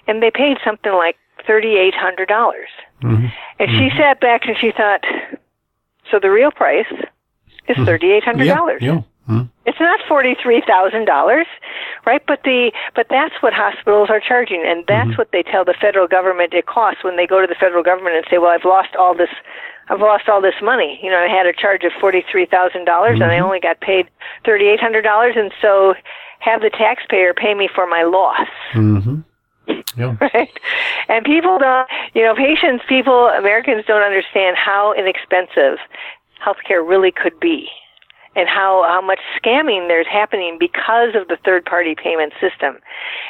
and 0.06 0.22
they 0.22 0.30
paid 0.30 0.58
something 0.64 0.92
like 0.92 1.16
thirty-eight 1.46 1.94
hundred 1.94 2.28
dollars. 2.28 2.68
Mm-hmm. 3.02 3.26
And 3.58 3.70
she 3.70 3.88
mm-hmm. 3.88 3.98
sat 3.98 4.20
back 4.20 4.42
and 4.46 4.56
she 4.60 4.72
thought, 4.72 5.04
so 6.10 6.18
the 6.20 6.30
real 6.30 6.50
price 6.50 6.86
is 7.68 7.76
mm-hmm. 7.76 7.84
thirty-eight 7.84 8.24
hundred 8.24 8.48
dollars. 8.48 8.82
Yeah, 8.82 8.94
yeah. 8.94 9.02
Mm-hmm. 9.28 9.44
It's 9.66 9.78
not 9.78 10.00
forty-three 10.08 10.62
thousand 10.66 11.04
dollars, 11.04 11.46
right? 12.06 12.22
But 12.26 12.42
the 12.44 12.72
but 12.96 13.08
that's 13.10 13.34
what 13.40 13.52
hospitals 13.52 14.08
are 14.08 14.20
charging, 14.20 14.64
and 14.66 14.84
that's 14.88 15.10
mm-hmm. 15.10 15.18
what 15.18 15.32
they 15.32 15.42
tell 15.42 15.66
the 15.66 15.74
federal 15.78 16.08
government 16.08 16.54
it 16.54 16.64
costs 16.64 17.04
when 17.04 17.16
they 17.16 17.26
go 17.26 17.40
to 17.42 17.46
the 17.46 17.54
federal 17.54 17.82
government 17.82 18.16
and 18.16 18.24
say, 18.30 18.38
"Well, 18.38 18.50
I've 18.50 18.64
lost 18.64 18.96
all 18.96 19.14
this, 19.14 19.28
I've 19.90 20.00
lost 20.00 20.30
all 20.30 20.40
this 20.40 20.56
money. 20.62 20.98
You 21.02 21.10
know, 21.10 21.18
I 21.18 21.28
had 21.28 21.44
a 21.44 21.52
charge 21.52 21.84
of 21.84 21.92
forty-three 22.00 22.46
thousand 22.46 22.86
dollars, 22.86 23.20
and 23.20 23.30
I 23.30 23.38
only 23.38 23.60
got 23.60 23.80
paid 23.80 24.08
thirty-eight 24.46 24.80
hundred 24.80 25.02
dollars, 25.02 25.34
and 25.36 25.52
so 25.60 25.94
have 26.40 26.62
the 26.62 26.70
taxpayer 26.70 27.34
pay 27.34 27.52
me 27.52 27.68
for 27.72 27.86
my 27.86 28.04
loss." 28.04 28.48
Mm-hmm. 28.72 29.20
Yeah. 29.96 30.16
Right? 30.20 30.48
And 31.08 31.24
people 31.24 31.58
don't, 31.58 31.88
you 32.14 32.22
know, 32.22 32.34
patients, 32.34 32.84
people, 32.88 33.28
Americans 33.36 33.84
don't 33.84 34.02
understand 34.02 34.56
how 34.56 34.94
inexpensive 34.96 35.78
healthcare 36.40 36.88
really 36.88 37.10
could 37.10 37.38
be 37.40 37.68
and 38.38 38.48
how, 38.48 38.84
how 38.86 39.00
much 39.00 39.20
scamming 39.36 39.88
there's 39.88 40.06
happening 40.06 40.56
because 40.58 41.14
of 41.14 41.28
the 41.28 41.36
third 41.44 41.64
party 41.64 41.94
payment 41.94 42.32
system 42.40 42.78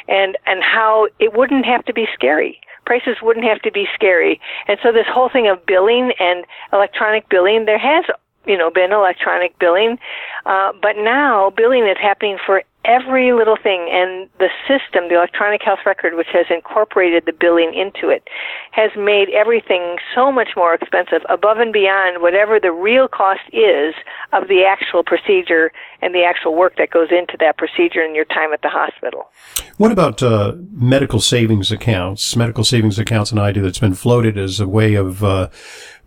and, 0.07 0.37
and 0.45 0.63
how 0.63 1.07
it 1.19 1.33
wouldn't 1.33 1.65
have 1.65 1.83
to 1.85 1.93
be 1.93 2.07
scary 2.13 2.61
prices 2.85 3.17
wouldn't 3.21 3.45
have 3.45 3.61
to 3.61 3.71
be 3.71 3.85
scary. 3.93 4.41
And 4.67 4.79
so 4.81 4.91
this 4.91 5.05
whole 5.07 5.29
thing 5.29 5.47
of 5.47 5.63
billing 5.63 6.11
and 6.19 6.43
electronic 6.73 7.29
billing, 7.29 7.65
there 7.65 7.77
has 7.77 8.03
you 8.45 8.57
know 8.57 8.69
been 8.69 8.91
electronic 8.91 9.57
billing, 9.59 9.97
uh, 10.45 10.71
but 10.81 10.95
now 10.97 11.51
billing 11.55 11.87
is 11.87 11.97
happening 12.01 12.37
for 12.45 12.63
every 12.85 13.33
little 13.33 13.57
thing 13.61 13.89
and 13.91 14.29
the 14.39 14.49
system, 14.67 15.09
the 15.09 15.15
electronic 15.15 15.61
health 15.61 15.79
record, 15.85 16.15
which 16.15 16.29
has 16.31 16.45
incorporated 16.49 17.25
the 17.25 17.33
billing 17.33 17.73
into 17.73 18.09
it, 18.09 18.27
has 18.71 18.89
made 18.97 19.29
everything 19.29 19.97
so 20.15 20.31
much 20.31 20.49
more 20.55 20.73
expensive 20.73 21.21
above 21.27 21.57
and 21.57 21.73
beyond 21.73 22.21
whatever 22.21 22.59
the 22.59 22.71
real 22.71 23.07
cost 23.07 23.41
is 23.51 23.93
of 24.31 24.47
the 24.47 24.63
actual 24.63 25.03
procedure 25.03 25.71
and 26.01 26.15
the 26.15 26.23
actual 26.23 26.55
work 26.55 26.77
that 26.77 26.89
goes 26.89 27.09
into 27.11 27.35
that 27.39 27.57
procedure 27.57 28.01
and 28.01 28.15
your 28.15 28.25
time 28.25 28.53
at 28.53 28.61
the 28.61 28.69
hospital. 28.69 29.29
What 29.77 29.91
about 29.91 30.23
uh, 30.23 30.53
medical 30.71 31.19
savings 31.19 31.71
accounts? 31.71 32.35
Medical 32.35 32.63
savings 32.63 32.97
accounts, 32.97 33.31
an 33.31 33.39
idea 33.39 33.63
that's 33.63 33.79
been 33.79 33.93
floated 33.93 34.37
as 34.37 34.59
a 34.59 34.67
way 34.67 34.95
of 34.95 35.23
uh, 35.23 35.49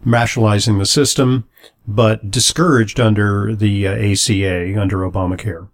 rationalizing 0.05 0.79
the 0.79 0.87
system, 0.87 1.47
but 1.87 2.31
discouraged 2.31 3.01
under 3.01 3.55
the 3.55 3.88
uh, 3.88 3.92
ACA, 3.92 4.81
under 4.81 4.99
Obamacare. 4.99 5.68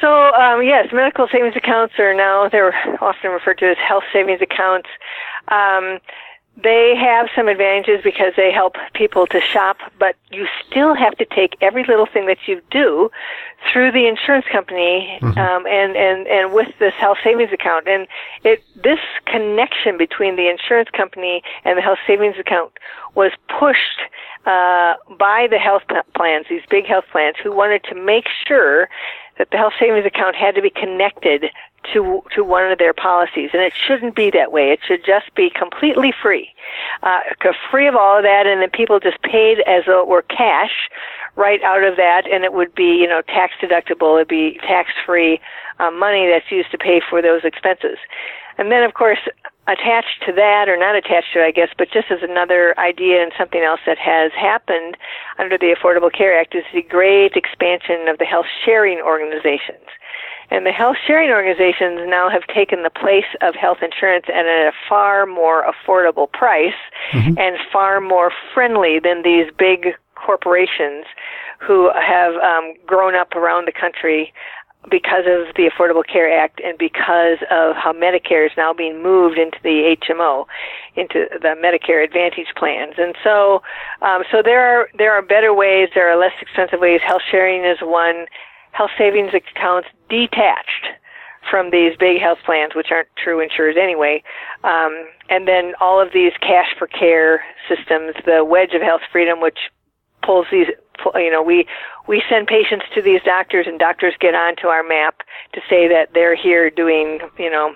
So 0.00 0.08
um, 0.08 0.62
yes, 0.62 0.88
medical 0.92 1.28
savings 1.30 1.54
accounts 1.56 1.94
are 1.98 2.14
now 2.14 2.48
they're 2.48 2.74
often 3.02 3.30
referred 3.30 3.58
to 3.58 3.66
as 3.66 3.76
health 3.86 4.04
savings 4.12 4.40
accounts. 4.40 4.88
Um, 5.48 5.98
they 6.62 6.94
have 6.96 7.28
some 7.34 7.48
advantages 7.48 8.00
because 8.02 8.32
they 8.36 8.52
help 8.52 8.76
people 8.94 9.26
to 9.28 9.40
shop, 9.40 9.78
but 9.98 10.16
you 10.30 10.46
still 10.66 10.94
have 10.94 11.16
to 11.16 11.24
take 11.24 11.56
every 11.60 11.84
little 11.84 12.06
thing 12.06 12.26
that 12.26 12.46
you 12.46 12.60
do 12.70 13.10
through 13.72 13.92
the 13.92 14.06
insurance 14.06 14.46
company 14.50 15.18
mm-hmm. 15.20 15.38
um, 15.38 15.66
and 15.66 15.96
and 15.96 16.26
and 16.26 16.52
with 16.52 16.68
this 16.78 16.94
health 16.94 17.18
savings 17.22 17.52
account. 17.52 17.88
And 17.88 18.06
it 18.44 18.62
this 18.74 19.00
connection 19.26 19.96
between 19.98 20.36
the 20.36 20.48
insurance 20.48 20.90
company 20.90 21.42
and 21.64 21.78
the 21.78 21.82
health 21.82 21.98
savings 22.06 22.36
account 22.38 22.72
was 23.14 23.32
pushed 23.58 24.00
uh, 24.46 24.94
by 25.18 25.46
the 25.50 25.58
health 25.58 25.82
plans, 26.14 26.46
these 26.48 26.62
big 26.70 26.86
health 26.86 27.04
plans, 27.12 27.36
who 27.42 27.52
wanted 27.52 27.84
to 27.84 27.94
make 27.94 28.26
sure 28.46 28.88
that 29.38 29.50
the 29.50 29.56
health 29.56 29.74
savings 29.78 30.06
account 30.06 30.36
had 30.36 30.54
to 30.54 30.62
be 30.62 30.70
connected 30.70 31.46
to 31.92 32.22
to 32.34 32.44
one 32.44 32.70
of 32.70 32.78
their 32.78 32.92
policies, 32.92 33.50
and 33.52 33.62
it 33.62 33.72
shouldn't 33.74 34.14
be 34.14 34.30
that 34.30 34.52
way. 34.52 34.70
It 34.70 34.80
should 34.86 35.04
just 35.04 35.34
be 35.34 35.50
completely 35.50 36.12
free, 36.22 36.52
uh, 37.02 37.20
free 37.70 37.88
of 37.88 37.96
all 37.96 38.18
of 38.18 38.22
that, 38.22 38.46
and 38.46 38.60
then 38.60 38.70
people 38.70 39.00
just 39.00 39.20
paid 39.22 39.60
as 39.66 39.84
though 39.86 40.02
it 40.02 40.08
were 40.08 40.22
cash 40.22 40.90
right 41.36 41.62
out 41.62 41.82
of 41.82 41.96
that, 41.96 42.30
and 42.30 42.44
it 42.44 42.52
would 42.52 42.74
be 42.74 42.96
you 43.00 43.08
know 43.08 43.22
tax 43.22 43.54
deductible. 43.62 44.16
It'd 44.16 44.28
be 44.28 44.58
tax 44.66 44.90
free 45.06 45.40
uh, 45.78 45.90
money 45.90 46.28
that's 46.28 46.50
used 46.50 46.70
to 46.72 46.78
pay 46.78 47.00
for 47.08 47.22
those 47.22 47.44
expenses. 47.44 47.98
And 48.58 48.70
then, 48.70 48.82
of 48.82 48.92
course, 48.92 49.20
attached 49.66 50.22
to 50.26 50.32
that, 50.32 50.68
or 50.68 50.76
not 50.76 50.96
attached 50.96 51.32
to 51.34 51.40
it, 51.40 51.46
I 51.46 51.50
guess, 51.50 51.68
but 51.76 51.90
just 51.92 52.10
as 52.10 52.18
another 52.22 52.74
idea 52.78 53.22
and 53.22 53.32
something 53.38 53.62
else 53.62 53.80
that 53.86 53.98
has 53.98 54.32
happened 54.32 54.96
under 55.38 55.56
the 55.58 55.76
Affordable 55.76 56.12
Care 56.12 56.38
Act 56.38 56.54
is 56.54 56.64
the 56.72 56.82
great 56.82 57.34
expansion 57.36 58.08
of 58.08 58.18
the 58.18 58.24
health 58.24 58.46
sharing 58.64 58.98
organizations. 58.98 59.86
And 60.50 60.66
the 60.66 60.72
health 60.72 60.96
sharing 61.06 61.30
organizations 61.30 62.00
now 62.08 62.28
have 62.28 62.42
taken 62.52 62.82
the 62.82 62.90
place 62.90 63.30
of 63.40 63.54
health 63.54 63.78
insurance 63.82 64.26
at 64.28 64.46
a 64.46 64.72
far 64.88 65.24
more 65.24 65.64
affordable 65.64 66.30
price 66.30 66.74
mm-hmm. 67.12 67.38
and 67.38 67.56
far 67.72 68.00
more 68.00 68.32
friendly 68.52 68.98
than 68.98 69.22
these 69.22 69.46
big 69.56 69.94
corporations 70.16 71.04
who 71.60 71.90
have 71.94 72.34
um, 72.36 72.74
grown 72.86 73.14
up 73.14 73.36
around 73.36 73.68
the 73.68 73.72
country 73.72 74.32
because 74.88 75.24
of 75.26 75.54
the 75.56 75.68
Affordable 75.70 76.06
Care 76.06 76.32
Act 76.32 76.60
and 76.64 76.78
because 76.78 77.38
of 77.50 77.76
how 77.76 77.92
Medicare 77.92 78.46
is 78.46 78.52
now 78.56 78.72
being 78.72 79.02
moved 79.02 79.38
into 79.38 79.58
the 79.62 79.96
HMO, 80.00 80.46
into 80.96 81.26
the 81.32 81.54
Medicare 81.60 82.02
Advantage 82.02 82.54
plans. 82.56 82.94
And 82.96 83.14
so, 83.22 83.62
um, 84.00 84.22
so 84.30 84.42
there 84.42 84.60
are 84.60 84.88
there 84.96 85.12
are 85.12 85.22
better 85.22 85.52
ways. 85.52 85.90
There 85.94 86.10
are 86.10 86.18
less 86.18 86.32
expensive 86.40 86.80
ways. 86.80 87.00
Health 87.04 87.22
sharing 87.30 87.64
is 87.64 87.78
one. 87.82 88.26
Health 88.72 88.90
savings 88.96 89.32
accounts 89.34 89.88
detached 90.08 90.86
from 91.50 91.70
these 91.70 91.96
big 91.98 92.20
health 92.20 92.38
plans, 92.44 92.74
which 92.74 92.88
aren't 92.90 93.08
true 93.16 93.40
insurers 93.40 93.76
anyway. 93.80 94.22
Um, 94.62 95.08
and 95.28 95.48
then 95.48 95.72
all 95.80 96.00
of 96.00 96.12
these 96.12 96.32
cash 96.40 96.68
for 96.78 96.86
care 96.86 97.42
systems, 97.68 98.14
the 98.24 98.44
wedge 98.44 98.74
of 98.74 98.82
health 98.82 99.00
freedom, 99.10 99.40
which 99.40 99.58
pulls 100.22 100.46
these 100.52 100.68
you 101.14 101.30
know 101.30 101.42
we 101.42 101.66
we 102.08 102.22
send 102.28 102.46
patients 102.46 102.86
to 102.94 103.02
these 103.02 103.20
doctors 103.24 103.66
and 103.66 103.78
doctors 103.78 104.14
get 104.20 104.34
onto 104.34 104.66
our 104.66 104.82
map 104.82 105.22
to 105.52 105.60
say 105.68 105.88
that 105.88 106.10
they're 106.14 106.36
here 106.36 106.70
doing 106.70 107.20
you 107.38 107.50
know 107.50 107.74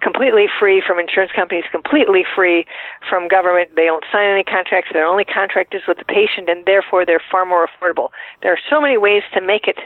completely 0.00 0.46
free 0.58 0.82
from 0.86 0.98
insurance 0.98 1.32
companies, 1.34 1.64
completely 1.70 2.24
free 2.34 2.64
from 3.08 3.28
government. 3.28 3.70
They 3.76 3.84
don't 3.84 4.04
sign 4.10 4.30
any 4.30 4.44
contracts. 4.44 4.90
Their 4.92 5.06
only 5.06 5.24
contract 5.24 5.74
is 5.74 5.82
with 5.86 5.98
the 5.98 6.04
patient, 6.04 6.48
and 6.48 6.64
therefore 6.64 7.04
they're 7.04 7.22
far 7.30 7.44
more 7.44 7.68
affordable. 7.68 8.08
There 8.42 8.52
are 8.52 8.58
so 8.68 8.80
many 8.80 8.96
ways 8.96 9.22
to 9.34 9.40
make 9.40 9.68
it 9.68 9.76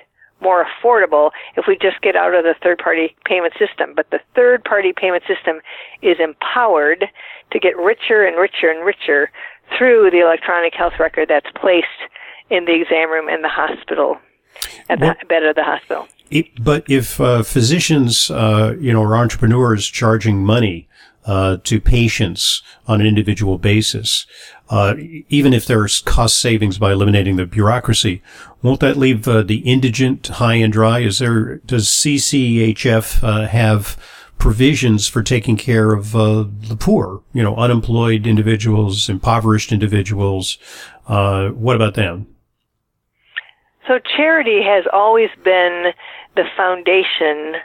more 0.40 0.64
affordable 0.64 1.30
if 1.56 1.64
we 1.66 1.76
just 1.80 2.00
get 2.02 2.16
out 2.16 2.34
of 2.34 2.44
the 2.44 2.54
third 2.62 2.78
party 2.78 3.16
payment 3.24 3.54
system. 3.58 3.92
But 3.94 4.10
the 4.10 4.20
third 4.34 4.64
party 4.64 4.92
payment 4.94 5.24
system 5.26 5.60
is 6.02 6.16
empowered 6.20 7.06
to 7.50 7.58
get 7.58 7.76
richer 7.76 8.24
and 8.24 8.36
richer 8.36 8.68
and 8.68 8.84
richer 8.84 9.30
through 9.76 10.10
the 10.10 10.20
electronic 10.20 10.74
health 10.74 10.94
record 10.98 11.28
that's 11.28 11.50
placed 11.54 11.86
in 12.50 12.64
the 12.64 12.74
exam 12.74 13.10
room 13.10 13.28
in 13.28 13.42
the 13.42 13.48
hospital, 13.48 14.18
at 14.88 15.00
the 15.00 15.16
bed 15.28 15.42
of 15.44 15.54
the 15.54 15.64
hospital. 15.64 16.08
It, 16.30 16.62
but 16.62 16.84
if 16.88 17.20
uh, 17.20 17.42
physicians, 17.42 18.30
uh, 18.30 18.74
you 18.80 18.92
know, 18.92 19.02
or 19.02 19.16
entrepreneurs 19.16 19.86
charging 19.86 20.44
money 20.44 20.88
uh, 21.26 21.58
to 21.64 21.80
patients 21.80 22.62
on 22.86 23.00
an 23.00 23.06
individual 23.06 23.58
basis, 23.58 24.26
uh, 24.70 24.94
even 25.28 25.52
if 25.52 25.66
there's 25.66 26.00
cost 26.00 26.38
savings 26.38 26.78
by 26.78 26.92
eliminating 26.92 27.36
the 27.36 27.46
bureaucracy, 27.46 28.22
won't 28.62 28.80
that 28.80 28.96
leave 28.96 29.28
uh, 29.28 29.42
the 29.42 29.58
indigent 29.58 30.26
high 30.26 30.54
and 30.54 30.72
dry? 30.72 31.00
Is 31.00 31.18
there 31.18 31.56
does 31.58 31.88
CCHF 31.88 33.22
uh, 33.22 33.46
have 33.46 33.98
provisions 34.38 35.06
for 35.06 35.22
taking 35.22 35.56
care 35.56 35.92
of 35.92 36.12
the 36.12 36.76
poor? 36.80 37.22
You 37.32 37.42
know, 37.42 37.54
unemployed 37.56 38.26
individuals, 38.26 39.08
impoverished 39.08 39.72
individuals. 39.72 40.58
what 41.06 41.76
about 41.76 41.94
them? 41.94 42.33
So 43.86 43.98
charity 43.98 44.62
has 44.62 44.84
always 44.92 45.30
been 45.42 45.92
the 46.36 46.44
foundation 46.56 47.60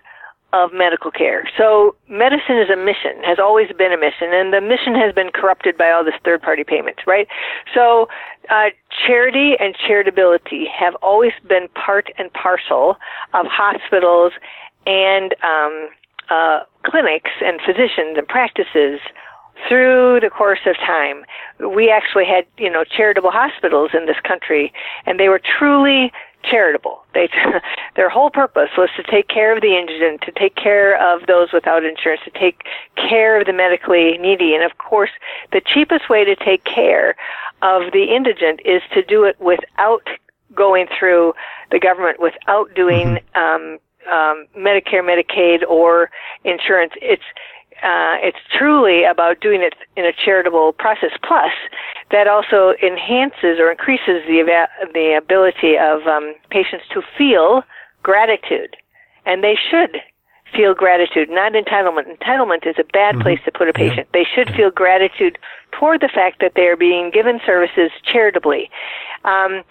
of 0.51 0.73
medical 0.73 1.11
care. 1.11 1.47
So 1.57 1.95
medicine 2.07 2.57
is 2.57 2.69
a 2.69 2.75
mission, 2.75 3.21
has 3.23 3.37
always 3.37 3.69
been 3.77 3.93
a 3.93 3.97
mission, 3.97 4.33
and 4.33 4.51
the 4.51 4.61
mission 4.61 4.95
has 4.95 5.13
been 5.13 5.29
corrupted 5.29 5.77
by 5.77 5.91
all 5.91 6.03
this 6.03 6.15
third 6.25 6.41
party 6.41 6.63
payments, 6.63 7.01
right? 7.05 7.27
So 7.73 8.07
uh, 8.49 8.69
charity 9.05 9.53
and 9.59 9.75
charitability 9.75 10.67
have 10.67 10.95
always 11.03 11.33
been 11.47 11.67
part 11.75 12.09
and 12.17 12.33
parcel 12.33 12.97
of 13.33 13.45
hospitals 13.47 14.33
and 14.87 15.35
um, 15.43 15.89
uh, 16.29 16.61
clinics 16.83 17.31
and 17.43 17.59
physicians 17.61 18.17
and 18.17 18.27
practices 18.27 18.99
through 19.67 20.19
the 20.21 20.29
course 20.29 20.59
of 20.65 20.75
time. 20.77 21.25
We 21.59 21.89
actually 21.89 22.25
had, 22.25 22.45
you 22.57 22.69
know, 22.69 22.83
charitable 22.83 23.31
hospitals 23.31 23.91
in 23.93 24.05
this 24.05 24.19
country, 24.23 24.71
and 25.05 25.19
they 25.19 25.29
were 25.29 25.39
truly 25.39 26.11
charitable. 26.43 27.03
They, 27.13 27.29
their 27.95 28.09
whole 28.09 28.29
purpose 28.29 28.69
was 28.77 28.89
to 28.95 29.03
take 29.03 29.27
care 29.27 29.55
of 29.55 29.61
the 29.61 29.77
indigent, 29.77 30.21
to 30.21 30.31
take 30.31 30.55
care 30.55 30.95
of 30.97 31.27
those 31.27 31.51
without 31.51 31.83
insurance, 31.83 32.21
to 32.25 32.31
take 32.31 32.63
care 32.95 33.39
of 33.39 33.45
the 33.45 33.53
medically 33.53 34.17
needy. 34.17 34.55
And 34.55 34.63
of 34.63 34.77
course, 34.77 35.11
the 35.51 35.61
cheapest 35.61 36.09
way 36.09 36.23
to 36.23 36.35
take 36.35 36.63
care 36.63 37.15
of 37.61 37.91
the 37.91 38.15
indigent 38.15 38.61
is 38.63 38.81
to 38.93 39.03
do 39.03 39.25
it 39.25 39.39
without 39.39 40.07
going 40.55 40.87
through 40.97 41.33
the 41.71 41.79
government, 41.79 42.19
without 42.19 42.73
doing 42.73 43.19
mm-hmm. 43.35 43.39
um, 43.39 43.79
um, 44.11 44.47
Medicare, 44.57 45.03
Medicaid, 45.03 45.63
or 45.67 46.09
insurance. 46.43 46.93
It's 47.01 47.23
uh, 47.83 48.17
it's 48.21 48.39
truly 48.57 49.03
about 49.03 49.39
doing 49.39 49.61
it 49.61 49.73
in 49.95 50.05
a 50.05 50.13
charitable 50.13 50.73
process. 50.73 51.11
Plus, 51.23 51.51
that 52.11 52.27
also 52.27 52.73
enhances 52.83 53.59
or 53.59 53.71
increases 53.71 54.23
the 54.27 54.67
the 54.93 55.15
ability 55.17 55.77
of 55.77 56.07
um, 56.07 56.33
patients 56.49 56.85
to 56.93 57.01
feel 57.17 57.63
gratitude, 58.03 58.75
and 59.25 59.43
they 59.43 59.55
should 59.55 60.01
feel 60.55 60.73
gratitude, 60.73 61.29
not 61.29 61.53
entitlement. 61.53 62.17
Entitlement 62.17 62.65
is 62.65 62.75
a 62.79 62.83
bad 62.83 63.15
mm-hmm. 63.15 63.21
place 63.21 63.39
to 63.45 63.51
put 63.51 63.69
a 63.69 63.73
patient. 63.73 64.07
Yeah. 64.13 64.23
They 64.23 64.25
should 64.25 64.55
feel 64.55 64.71
gratitude 64.71 65.37
toward 65.71 66.01
the 66.01 66.09
fact 66.09 66.41
that 66.41 66.53
they 66.55 66.67
are 66.67 66.75
being 66.75 67.11
given 67.11 67.39
services 67.45 67.91
charitably. 68.03 68.69
Um, 69.25 69.63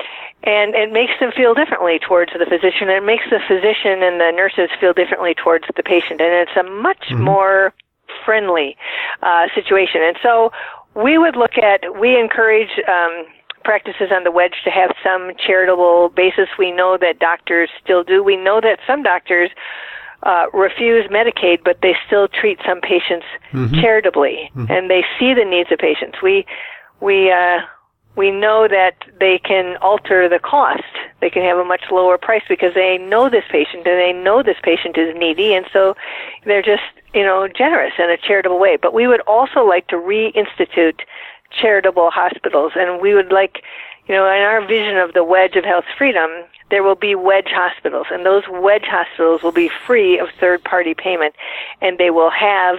and 0.45 0.75
it 0.75 0.93
makes 0.93 1.13
them 1.21 1.33
feel 1.35 1.55
differently 1.55 1.99
towards 1.99 2.33
the 2.33 2.47
physician. 2.47 2.89
It 2.89 3.03
makes 3.03 3.25
the 3.31 3.41
physician 3.47 4.03
and 4.03 4.21
the 4.21 4.31
nurses 4.35 4.71
feel 4.81 4.93
differently 4.93 5.35
towards 5.35 5.65
the 5.75 5.83
patient. 5.83 6.21
And 6.21 6.33
it's 6.33 6.57
a 6.57 6.63
much 6.63 7.11
mm-hmm. 7.11 7.25
more 7.25 7.75
friendly 8.29 8.77
uh, 9.23 9.47
situation. 9.55 10.03
And 10.05 10.17
so 10.23 10.53
we 10.95 11.17
would 11.17 11.37
look 11.37 11.57
at, 11.57 11.81
we 11.99 12.21
encourage 12.21 12.73
um, 12.87 13.25
practices 13.65 14.09
on 14.13 14.25
the 14.25 14.31
wedge 14.31 14.57
to 14.65 14.71
have 14.71 14.91
some 15.03 15.33
charitable 15.39 16.11
basis. 16.11 16.49
We 16.59 16.71
know 16.71 16.99
that 17.01 17.21
doctors 17.21 17.71
still 17.83 18.03
do. 18.05 18.23
We 18.23 18.37
know 18.37 18.61
that 18.61 18.81
some 18.87 19.03
doctors 19.03 19.51
uh, 20.25 20.47
refuse 20.53 21.05
Medicaid, 21.11 21.65
but 21.65 21.79
they 21.81 21.95
still 22.07 22.29
treat 22.29 22.59
some 22.67 22.81
patients 22.81 23.27
mm-hmm. 23.53 23.81
charitably, 23.81 24.51
mm-hmm. 24.55 24.71
and 24.71 24.91
they 24.91 25.05
see 25.19 25.33
the 25.33 25.45
needs 25.45 25.71
of 25.71 25.79
patients. 25.79 26.19
We 26.23 26.45
we 27.01 27.31
uh, 27.31 27.61
we 28.17 28.33
know 28.33 28.67
that 28.69 28.97
they 29.21 29.39
can 29.39 29.77
alter 29.81 30.29
the 30.29 30.41
cost. 30.41 30.83
They 31.21 31.31
can 31.31 31.43
have 31.43 31.59
a 31.59 31.65
much 31.65 31.85
lower 31.91 32.17
price 32.17 32.45
because 32.49 32.75
they 32.75 32.99
know 32.99 33.29
this 33.29 33.45
patient 33.51 33.87
and 33.87 33.99
they 33.99 34.13
know 34.13 34.43
this 34.43 34.59
patient 34.63 34.97
is 34.97 35.15
needy, 35.17 35.55
and 35.55 35.67
so 35.73 35.97
they're 36.45 36.63
just 36.63 36.83
you 37.15 37.23
know 37.23 37.49
generous 37.49 37.95
in 37.99 38.11
a 38.11 38.17
charitable 38.17 38.59
way. 38.59 38.77
But 38.77 38.95
we 38.95 39.07
would 39.07 39.21
also 39.23 39.65
like 39.65 39.89
to 39.89 39.97
reinstitute 39.97 41.01
charitable 41.51 42.11
hospitals, 42.11 42.73
and 42.77 43.01
we 43.01 43.15
would 43.15 43.33
like 43.33 43.63
you 44.09 44.15
know, 44.15 44.25
in 44.25 44.41
our 44.41 44.67
vision 44.67 44.97
of 44.97 45.13
the 45.13 45.23
wedge 45.23 45.55
of 45.55 45.65
health 45.65 45.85
freedom, 45.97 46.31
there 46.71 46.83
will 46.83 46.95
be 46.95 47.15
wedge 47.15 47.49
hospitals, 47.49 48.07
and 48.11 48.25
those 48.25 48.43
wedge 48.49 48.87
hospitals 48.87 49.43
will 49.43 49.53
be 49.53 49.71
free 49.87 50.19
of 50.19 50.29
third 50.41 50.65
party 50.65 50.95
payment, 50.95 51.35
and 51.83 51.99
they 51.99 52.11
will 52.11 52.31
have 52.31 52.79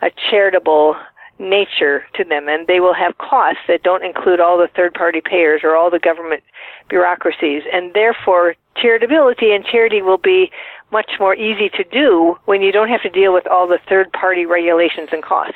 a 0.00 0.10
charitable 0.30 0.96
nature 1.38 2.06
to 2.14 2.24
them, 2.24 2.48
and 2.48 2.66
they 2.66 2.80
will 2.80 2.94
have 2.94 3.18
costs 3.18 3.60
that 3.68 3.82
don't 3.82 4.04
include 4.04 4.40
all 4.40 4.56
the 4.56 4.68
third 4.68 4.94
party 4.94 5.20
payers 5.20 5.60
or 5.62 5.76
all 5.76 5.90
the 5.90 5.98
government 5.98 6.42
bureaucracies, 6.88 7.62
and 7.72 7.92
therefore 7.94 8.54
charitability 8.76 9.54
and 9.54 9.64
charity 9.64 10.02
will 10.02 10.18
be 10.18 10.50
much 10.90 11.10
more 11.18 11.34
easy 11.34 11.68
to 11.70 11.84
do 11.84 12.38
when 12.44 12.62
you 12.62 12.72
don't 12.72 12.88
have 12.88 13.02
to 13.02 13.10
deal 13.10 13.32
with 13.32 13.46
all 13.46 13.66
the 13.66 13.78
third 13.88 14.12
party 14.12 14.46
regulations 14.46 15.08
and 15.12 15.22
costs. 15.22 15.54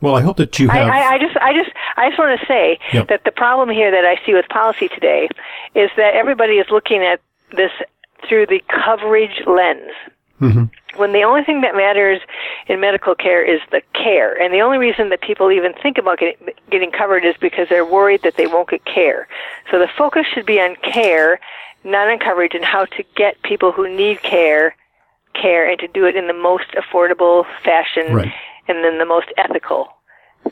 Well, 0.00 0.14
I 0.14 0.20
hope 0.20 0.36
that 0.36 0.58
you 0.58 0.68
have. 0.68 0.88
I, 0.88 1.00
I, 1.00 1.14
I 1.14 1.18
just, 1.18 1.36
I 1.38 1.52
just, 1.52 1.70
I 1.96 2.08
just 2.08 2.18
want 2.18 2.38
to 2.38 2.46
say 2.46 2.78
yep. 2.92 3.08
that 3.08 3.24
the 3.24 3.32
problem 3.32 3.68
here 3.70 3.90
that 3.90 4.04
I 4.04 4.24
see 4.24 4.32
with 4.32 4.48
policy 4.48 4.88
today 4.88 5.28
is 5.74 5.90
that 5.96 6.14
everybody 6.14 6.54
is 6.54 6.66
looking 6.70 7.02
at 7.02 7.20
this 7.56 7.72
through 8.28 8.46
the 8.46 8.62
coverage 8.68 9.42
lens. 9.46 9.90
Mm-hmm. 10.40 10.64
When 10.96 11.12
the 11.12 11.22
only 11.22 11.44
thing 11.44 11.60
that 11.60 11.76
matters 11.76 12.20
in 12.66 12.80
medical 12.80 13.14
care 13.14 13.44
is 13.44 13.60
the 13.70 13.82
care, 13.92 14.40
and 14.40 14.52
the 14.52 14.60
only 14.60 14.78
reason 14.78 15.10
that 15.10 15.20
people 15.20 15.52
even 15.52 15.72
think 15.82 15.98
about 15.98 16.18
getting, 16.18 16.48
getting 16.70 16.90
covered 16.90 17.24
is 17.24 17.34
because 17.40 17.68
they're 17.68 17.84
worried 17.84 18.22
that 18.22 18.36
they 18.36 18.46
won't 18.46 18.70
get 18.70 18.84
care. 18.84 19.28
So 19.70 19.78
the 19.78 19.88
focus 19.96 20.26
should 20.32 20.46
be 20.46 20.60
on 20.60 20.76
care, 20.76 21.38
not 21.84 22.08
on 22.08 22.18
coverage, 22.18 22.54
and 22.54 22.64
how 22.64 22.86
to 22.86 23.04
get 23.16 23.40
people 23.42 23.70
who 23.70 23.94
need 23.94 24.22
care 24.22 24.74
care 25.34 25.70
and 25.70 25.78
to 25.78 25.86
do 25.88 26.04
it 26.04 26.16
in 26.16 26.26
the 26.26 26.32
most 26.32 26.66
affordable 26.72 27.44
fashion 27.62 28.12
right 28.12 28.32
and 28.68 28.84
in 28.84 28.98
the 28.98 29.06
most 29.06 29.28
ethical 29.36 29.88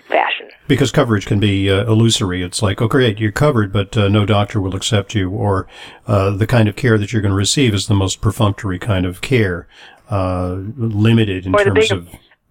fashion. 0.09 0.49
Because 0.67 0.91
coverage 0.91 1.27
can 1.27 1.39
be 1.39 1.71
uh, 1.71 1.85
illusory. 1.85 2.43
It's 2.43 2.61
like, 2.61 2.83
okay, 2.83 3.15
you're 3.17 3.33
covered, 3.33 3.73
but 3.73 3.97
uh, 3.97 4.09
no 4.09 4.27
doctor 4.27 4.61
will 4.61 4.75
accept 4.75 5.15
you, 5.15 5.31
or 5.31 5.69
uh, 6.07 6.31
the 6.31 6.47
kind 6.47 6.69
of 6.69 6.77
care 6.77 6.99
that 6.99 7.13
you're 7.13 7.23
going 7.23 7.31
to 7.31 7.37
receive 7.37 7.73
is 7.73 7.87
the 7.87 7.95
most 7.95 8.21
perfunctory 8.21 8.79
kind 8.79 9.07
of 9.07 9.21
care, 9.21 9.69
uh, 10.11 10.57
limited 10.77 11.47
in 11.47 11.53
terms 11.53 11.89
big, 11.89 11.93
of, 11.93 12.09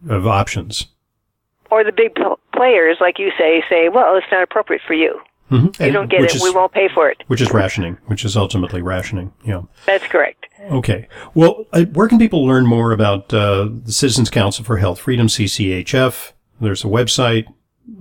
of 0.09 0.25
options. 0.27 0.87
Or 1.71 1.83
the 1.83 1.91
big 1.91 2.15
players, 2.53 2.97
like 3.01 3.19
you 3.19 3.31
say, 3.37 3.63
say, 3.69 3.89
well, 3.89 4.15
it's 4.15 4.27
not 4.31 4.43
appropriate 4.43 4.81
for 4.85 4.93
you. 4.93 5.19
Mm-hmm. 5.51 5.83
You 5.83 5.91
don't 5.91 6.09
get 6.09 6.21
it. 6.21 6.33
Is, 6.35 6.41
we 6.41 6.49
won't 6.49 6.71
pay 6.71 6.89
for 6.93 7.09
it. 7.09 7.23
Which 7.27 7.41
is 7.41 7.51
rationing, 7.51 7.97
which 8.05 8.25
is 8.25 8.35
ultimately 8.35 8.81
rationing. 8.81 9.31
Yeah. 9.45 9.61
That's 9.85 10.07
correct. 10.07 10.47
Okay. 10.71 11.07
Well, 11.35 11.65
uh, 11.71 11.83
where 11.85 12.07
can 12.07 12.17
people 12.17 12.43
learn 12.45 12.65
more 12.65 12.91
about 12.91 13.31
uh, 13.31 13.69
the 13.83 13.91
Citizens 13.91 14.31
Council 14.31 14.65
for 14.65 14.77
Health 14.77 14.99
Freedom, 14.99 15.27
CCHF? 15.27 16.31
There's 16.59 16.83
a 16.83 16.87
website, 16.87 17.45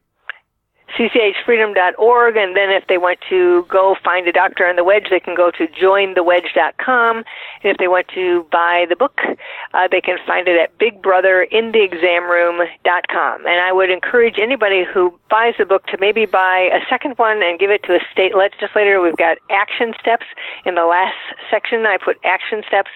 cchfreedom.org, 0.99 2.35
and 2.35 2.57
then 2.57 2.69
if 2.69 2.85
they 2.87 2.97
want 2.97 3.19
to 3.29 3.63
go 3.69 3.95
find 4.03 4.27
a 4.27 4.33
doctor 4.33 4.65
on 4.65 4.75
the 4.75 4.83
wedge, 4.83 5.05
they 5.09 5.21
can 5.21 5.33
go 5.33 5.49
to 5.51 5.65
jointhewedge.com. 5.67 7.17
And 7.17 7.25
if 7.63 7.77
they 7.77 7.87
want 7.87 8.09
to 8.09 8.45
buy 8.51 8.85
the 8.89 8.97
book, 8.97 9.21
uh, 9.73 9.87
they 9.89 10.01
can 10.01 10.17
find 10.27 10.49
it 10.49 10.59
at 10.59 10.77
bigbrotherintheexamroom.com. 10.77 13.45
And 13.45 13.61
I 13.61 13.71
would 13.71 13.89
encourage 13.89 14.39
anybody 14.39 14.83
who 14.83 15.17
buys 15.29 15.53
the 15.57 15.65
book 15.65 15.85
to 15.87 15.97
maybe 15.99 16.25
buy 16.25 16.69
a 16.73 16.81
second 16.89 17.17
one 17.17 17.41
and 17.41 17.57
give 17.57 17.71
it 17.71 17.83
to 17.83 17.95
a 17.95 18.01
state 18.11 18.35
legislator. 18.35 18.99
We've 18.99 19.15
got 19.15 19.37
action 19.49 19.93
steps 19.99 20.25
in 20.65 20.75
the 20.75 20.85
last 20.85 21.15
section. 21.49 21.85
I 21.85 21.95
put 21.97 22.17
action 22.25 22.63
steps 22.67 22.91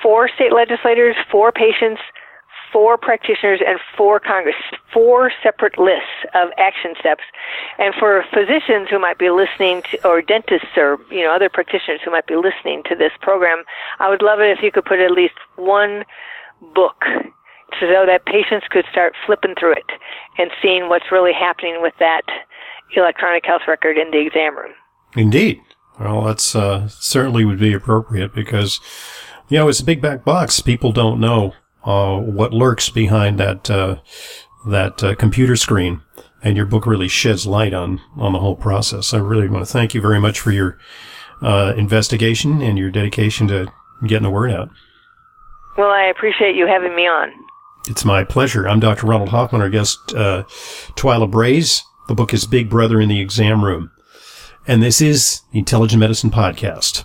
for 0.00 0.28
state 0.28 0.52
legislators, 0.52 1.16
for 1.30 1.52
patients, 1.52 2.00
for 2.72 2.96
practitioners 2.96 3.60
and 3.66 3.78
for 3.96 4.20
Congress, 4.20 4.56
four 4.92 5.32
separate 5.42 5.78
lists 5.78 6.24
of 6.34 6.50
action 6.58 6.94
steps. 6.98 7.22
And 7.78 7.94
for 7.94 8.24
physicians 8.32 8.88
who 8.90 8.98
might 8.98 9.18
be 9.18 9.30
listening 9.30 9.82
to, 9.90 10.08
or 10.08 10.22
dentists 10.22 10.76
or, 10.76 10.98
you 11.10 11.22
know, 11.22 11.32
other 11.32 11.48
practitioners 11.48 12.00
who 12.04 12.10
might 12.10 12.26
be 12.26 12.36
listening 12.36 12.82
to 12.88 12.94
this 12.94 13.12
program, 13.20 13.64
I 13.98 14.08
would 14.08 14.22
love 14.22 14.40
it 14.40 14.56
if 14.56 14.62
you 14.62 14.70
could 14.70 14.84
put 14.84 15.00
at 15.00 15.10
least 15.10 15.34
one 15.56 16.04
book 16.74 17.04
so 17.78 18.04
that 18.06 18.26
patients 18.26 18.66
could 18.70 18.84
start 18.90 19.14
flipping 19.26 19.54
through 19.58 19.72
it 19.72 19.90
and 20.38 20.50
seeing 20.60 20.88
what's 20.88 21.12
really 21.12 21.32
happening 21.32 21.80
with 21.80 21.94
that 21.98 22.22
electronic 22.96 23.44
health 23.46 23.62
record 23.68 23.96
in 23.96 24.10
the 24.10 24.18
exam 24.18 24.56
room. 24.56 24.72
Indeed. 25.16 25.60
Well, 25.98 26.22
that's 26.22 26.54
uh, 26.56 26.88
certainly 26.88 27.44
would 27.44 27.60
be 27.60 27.72
appropriate 27.72 28.34
because, 28.34 28.80
you 29.48 29.58
know, 29.58 29.68
it's 29.68 29.80
a 29.80 29.84
big 29.84 30.00
back 30.00 30.24
box. 30.24 30.60
People 30.60 30.92
don't 30.92 31.20
know 31.20 31.54
uh, 31.84 32.18
what 32.18 32.52
lurks 32.52 32.88
behind 32.90 33.38
that 33.38 33.70
uh, 33.70 33.96
that 34.66 35.02
uh, 35.02 35.14
computer 35.14 35.56
screen. 35.56 36.02
And 36.42 36.56
your 36.56 36.64
book 36.64 36.86
really 36.86 37.08
sheds 37.08 37.46
light 37.46 37.74
on 37.74 38.00
on 38.16 38.32
the 38.32 38.38
whole 38.38 38.56
process. 38.56 39.12
I 39.12 39.18
really 39.18 39.48
want 39.48 39.66
to 39.66 39.70
thank 39.70 39.94
you 39.94 40.00
very 40.00 40.18
much 40.18 40.40
for 40.40 40.52
your 40.52 40.78
uh, 41.42 41.74
investigation 41.76 42.62
and 42.62 42.78
your 42.78 42.90
dedication 42.90 43.46
to 43.48 43.70
getting 44.06 44.24
the 44.24 44.30
word 44.30 44.50
out. 44.50 44.70
Well, 45.76 45.90
I 45.90 46.04
appreciate 46.04 46.56
you 46.56 46.66
having 46.66 46.94
me 46.96 47.02
on. 47.02 47.30
It's 47.88 48.04
my 48.04 48.24
pleasure. 48.24 48.68
I'm 48.68 48.80
Dr. 48.80 49.06
Ronald 49.06 49.30
Hoffman, 49.30 49.62
our 49.62 49.70
guest, 49.70 49.98
uh, 50.14 50.44
Twila 50.96 51.30
Brase. 51.30 51.82
The 52.08 52.14
book 52.14 52.34
is 52.34 52.46
Big 52.46 52.68
Brother 52.68 53.00
in 53.00 53.08
the 53.08 53.20
Exam 53.20 53.64
Room. 53.64 53.90
And 54.66 54.82
this 54.82 55.00
is 55.00 55.42
the 55.52 55.58
Intelligent 55.60 56.00
Medicine 56.00 56.30
Podcast. 56.30 57.04